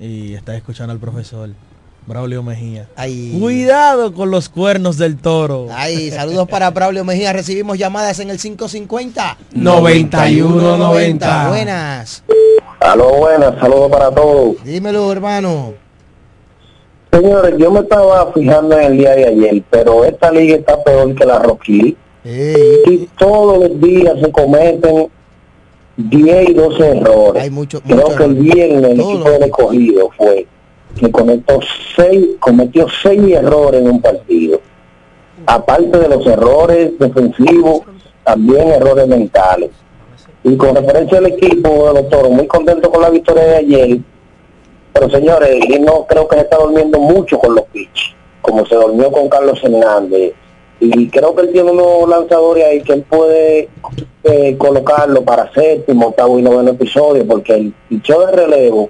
[0.00, 1.50] y estaba escuchando al profesor
[2.04, 2.88] Braulio Mejía.
[3.38, 5.68] Cuidado con los cuernos del toro.
[5.70, 7.32] Ay, saludos para Braulio Mejía.
[7.32, 11.48] Recibimos llamadas en el 550 9190.
[11.48, 12.24] Buenas.
[12.80, 14.56] Aló, buenas, saludos para todos.
[14.64, 15.74] Dímelo, hermano.
[17.12, 21.14] Señores, yo me estaba fijando en el día de ayer, pero esta liga está peor
[21.14, 21.96] que la Rocky.
[22.30, 25.08] Y todos los días se cometen
[25.96, 27.42] 10 y 12 errores.
[27.42, 30.46] Hay mucho, Creo que el viernes el equipo del escogido fue
[30.98, 31.60] que cometió
[31.96, 34.60] seis, cometió seis errores en un partido.
[35.46, 37.82] Aparte de los errores defensivos,
[38.24, 39.70] también errores mentales.
[40.44, 43.98] Y con referencia al equipo toros, muy contento con la victoria de ayer.
[44.92, 48.74] Pero señores, yo no creo que se está durmiendo mucho con los pitch, como se
[48.74, 50.34] durmió con Carlos Hernández.
[50.80, 53.68] Y creo que él tiene unos lanzadores ahí que él puede
[54.24, 58.88] eh, colocarlo para séptimo, octavo y noveno episodio, porque el picheo de relevo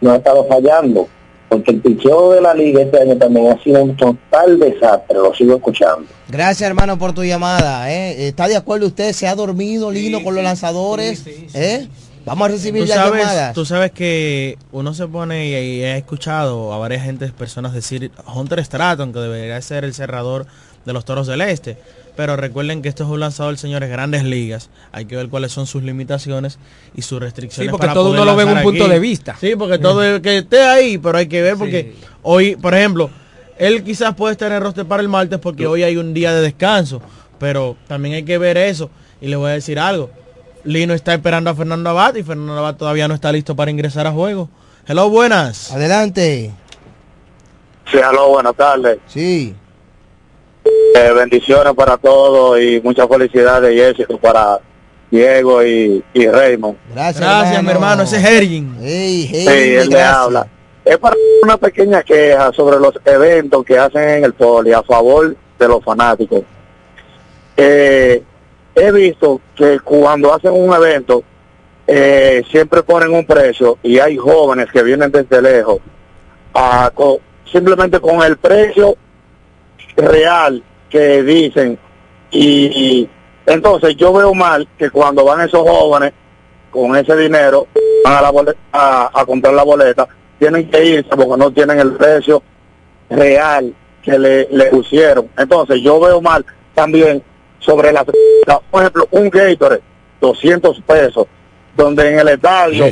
[0.00, 1.08] no ha estado fallando.
[1.48, 5.32] Porque el picheo de la liga este año también ha sido un total desastre, lo
[5.34, 6.04] sigo escuchando.
[6.28, 7.92] Gracias, hermano, por tu llamada.
[7.92, 8.26] ¿eh?
[8.26, 9.12] ¿Está de acuerdo usted?
[9.12, 11.24] ¿Se ha dormido Lino con los lanzadores?
[11.54, 11.86] ¿Eh?
[12.24, 13.54] Vamos a recibir Tú las sabes, llamadas.
[13.54, 18.10] tú sabes que uno se pone y, y he escuchado a varias gentes, personas decir
[18.34, 20.46] Hunter Stratton, que debería ser el cerrador
[20.86, 21.76] de los Toros del Este.
[22.16, 24.70] Pero recuerden que esto es un lanzador, señores, grandes ligas.
[24.92, 26.58] Hay que ver cuáles son sus limitaciones
[26.94, 27.68] y sus restricciones.
[27.68, 28.92] Sí, porque para todo poder uno lo ve en un punto aquí.
[28.94, 29.36] de vista.
[29.38, 33.10] Sí, porque todo es que esté ahí, pero hay que ver porque hoy, por ejemplo,
[33.58, 36.32] él quizás puede estar en el roster para el martes porque hoy hay un día
[36.32, 37.02] de descanso.
[37.38, 38.88] Pero también hay que ver eso.
[39.20, 40.10] Y le voy a decir algo.
[40.64, 44.06] Lino está esperando a Fernando Abad y Fernando Abad todavía no está listo para ingresar
[44.06, 44.48] a juego.
[44.86, 45.70] Hello, buenas.
[45.70, 46.50] Adelante.
[47.90, 48.98] Sí, aló, buenas tardes.
[49.06, 49.54] Sí.
[50.96, 54.58] Eh, bendiciones para todos y muchas felicidades y éxito para
[55.10, 56.78] Diego y, y Raymond.
[56.94, 58.02] Gracias, Gracias, mi hermano.
[58.04, 58.76] Ese es Hergin.
[58.80, 60.46] Hey, Sí, él le habla.
[60.82, 65.36] Es para una pequeña queja sobre los eventos que hacen en el poli a favor
[65.58, 66.42] de los fanáticos.
[67.58, 68.22] Eh,
[68.74, 71.22] he visto que cuando hacen un evento
[71.86, 75.78] eh, siempre ponen un precio y hay jóvenes que vienen desde lejos
[76.54, 76.90] a
[77.52, 78.96] simplemente con el precio
[79.96, 81.78] real que dicen
[82.30, 83.08] y,
[83.46, 86.12] entonces yo veo mal que cuando van esos jóvenes
[86.70, 87.66] con ese dinero
[88.04, 90.06] van a, la bole- a, a comprar la boleta
[90.38, 92.42] tienen que irse porque no tienen el precio
[93.08, 93.72] real
[94.02, 95.28] que le, le pusieron.
[95.38, 97.22] Entonces yo veo mal también
[97.58, 99.80] sobre la por ejemplo un Gatorade
[100.20, 101.26] 200 pesos
[101.76, 102.86] donde en el estadio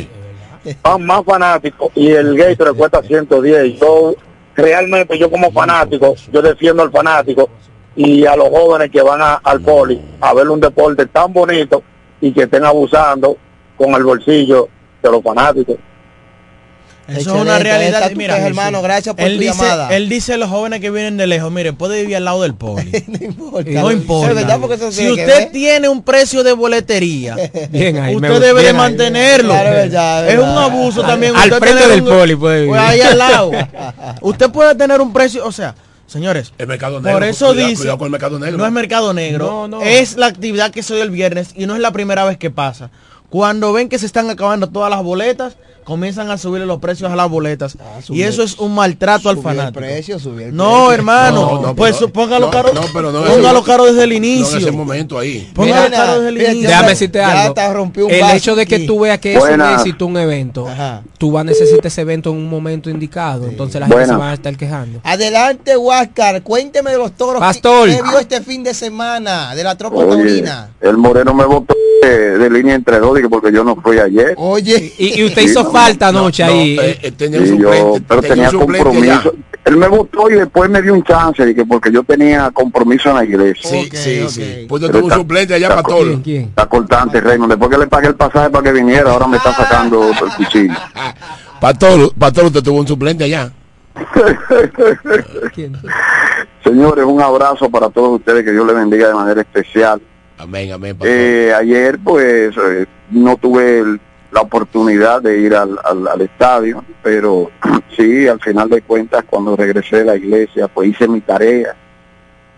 [0.82, 4.14] van más fanáticos y el Gatorade cuesta 110 yo
[4.56, 7.50] realmente yo como fanático yo defiendo al fanático
[7.96, 11.82] y a los jóvenes que van a- al poli a ver un deporte tan bonito
[12.20, 13.36] y que estén abusando
[13.76, 14.68] con el bolsillo
[15.02, 15.76] de los fanáticos.
[17.06, 18.10] Eso es una realidad.
[18.16, 19.94] Mira, hermano, gracias por él tu dice, llamada.
[19.94, 22.54] Él dice a los jóvenes que vienen de lejos, mire, puede vivir al lado del
[22.54, 22.90] poli.
[23.66, 24.40] no importa.
[24.74, 27.36] Eso si usted tiene un precio de boletería,
[27.70, 29.50] Bien ahí, me usted debe de Bien mantenerlo.
[29.52, 31.36] Claro, es verdad, es es un abuso también.
[31.36, 32.70] Al usted frente del un- poli puede vivir.
[32.70, 33.50] pues ahí al lado.
[34.22, 35.74] usted puede tener un precio, o sea,
[36.06, 37.12] señores, El mercado negro.
[37.18, 38.58] por eso cuidado, dice, cuidado con el mercado negro.
[38.58, 39.82] no es mercado negro, No, no.
[39.82, 42.50] es la actividad que se dio el viernes y no es la primera vez que
[42.50, 42.90] pasa.
[43.30, 47.16] Cuando ven que se están acabando todas las boletas, comienzan a subirle los precios a
[47.16, 47.76] las boletas.
[47.98, 49.80] y subió- eso es un maltrato al el fanático.
[49.80, 53.22] precio, subió el no, hermano, No, no, pues pero- póngalo no, caro, no, pero no,
[53.22, 54.58] póngalo eso- caro desde el No en inicio.
[54.58, 55.50] ese momento ahí.
[55.54, 56.68] póngalo Mira, caro desde el fíjate, inicio.
[56.70, 57.54] Déjame decirte algo.
[57.74, 58.86] rompió un El vaso hecho de que aquí.
[58.86, 59.80] tú veas que es un Buenas.
[59.80, 61.02] éxito un evento, Ajá.
[61.18, 63.46] tú vas a necesitar ese evento en un momento indicado.
[63.46, 65.00] Entonces la gente se va a estar quejando.
[65.04, 66.42] Adelante, Huáscar.
[66.42, 67.88] Cuénteme de los toros Pastor.
[67.88, 70.70] que, vio este fin de semana de la tropa Oye, taurina.
[70.80, 74.34] el Moreno me votó de, de línea entre dos dije, porque yo no fui ayer.
[74.36, 76.76] Oye, Y, y usted hizo falta No, anoche no, ahí.
[76.80, 79.34] eh, tenía un Y yo, suplente, pero tenía, un compromiso.
[79.64, 83.16] Él me votó y después me dio un chance dije, porque yo tenía compromiso en
[83.16, 83.70] la iglesia.
[83.70, 84.66] Sí, sí, sí.
[84.68, 86.04] Pues yo tuve un suplente allá está para todo.
[86.04, 86.22] ¿Quién?
[86.22, 86.42] ¿Quién?
[86.44, 87.48] Está cortante, Reino.
[87.48, 90.74] Después que le pagué el pasaje para que viniera, ahora me está sacando el cuchillo.
[91.60, 93.50] Para todo, para todo usted tuvo un suplente allá.
[96.62, 100.00] Señores, un abrazo para todos ustedes, que Dios les bendiga de manera especial.
[100.36, 100.92] Amén, amén.
[100.96, 101.08] pastor.
[101.16, 104.00] Eh, ayer, pues, eh, no tuve el-
[104.34, 107.50] la oportunidad de ir al, al- estadio, pero
[107.96, 111.74] sí, al final de cuentas, cuando regresé de la iglesia, pues hice mi tarea,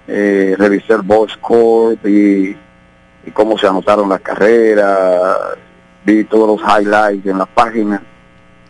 [0.08, 2.56] eh, revisé el box score, vi
[3.34, 5.36] cómo se anotaron las carreras,
[6.04, 8.02] vi todos los highlights en la página.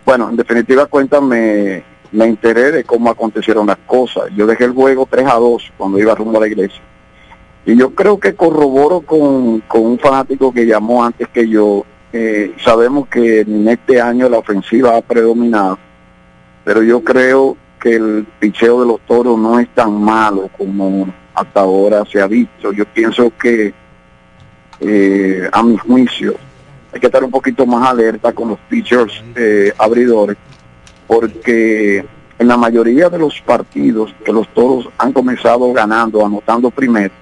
[0.04, 4.24] Bueno, en definitiva cuenta me, me enteré de cómo acontecieron las cosas.
[4.34, 6.80] Yo dejé el juego 3 a 2 cuando iba rumbo a la iglesia.
[7.66, 11.84] Y yo creo que corroboro con, con un fanático que llamó antes que yo.
[12.12, 15.78] Eh, sabemos que en este año la ofensiva ha predominado,
[16.64, 21.60] pero yo creo que el picheo de los toros no es tan malo como hasta
[21.60, 22.72] ahora se ha visto.
[22.72, 23.74] Yo pienso que,
[24.80, 26.34] eh, a mi juicio,
[26.92, 30.36] hay que estar un poquito más alerta con los pitchers eh, abridores,
[31.06, 32.04] porque
[32.38, 37.12] en la mayoría de los partidos que los toros han comenzado ganando, anotando primero,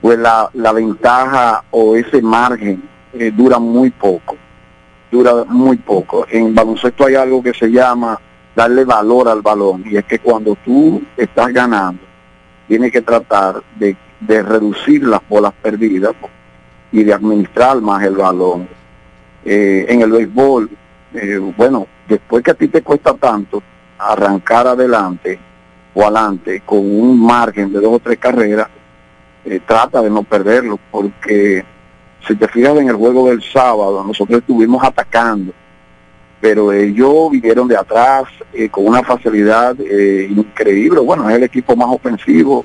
[0.00, 2.82] pues la, la ventaja o ese margen
[3.18, 4.36] eh, dura muy poco,
[5.10, 6.26] dura muy poco.
[6.30, 8.18] En baloncesto hay algo que se llama
[8.54, 12.02] darle valor al balón, y es que cuando tú estás ganando,
[12.66, 13.96] tienes que tratar de,
[14.42, 16.14] reducir las bolas perdidas
[16.90, 18.66] y de administrar más el balón.
[19.44, 20.70] Eh, en el béisbol,
[21.14, 23.62] eh, bueno, después que a ti te cuesta tanto
[23.98, 25.38] arrancar adelante
[25.94, 28.68] o adelante con un margen de dos o tres carreras,
[29.44, 31.64] eh, trata de no perderlo, porque
[32.26, 35.52] si te fijas en el juego del sábado, nosotros estuvimos atacando,
[36.40, 41.00] pero ellos vinieron de atrás eh, con una facilidad eh, increíble.
[41.00, 42.64] Bueno, es el equipo más ofensivo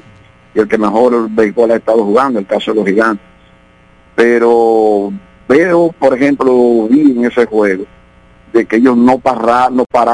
[0.54, 3.26] y el que mejor el béisbol ha estado jugando, el caso de los gigantes.
[4.16, 5.12] Pero
[5.48, 7.86] veo, por ejemplo, vi en ese juego
[8.52, 10.10] de que ellos no, parra- no pararon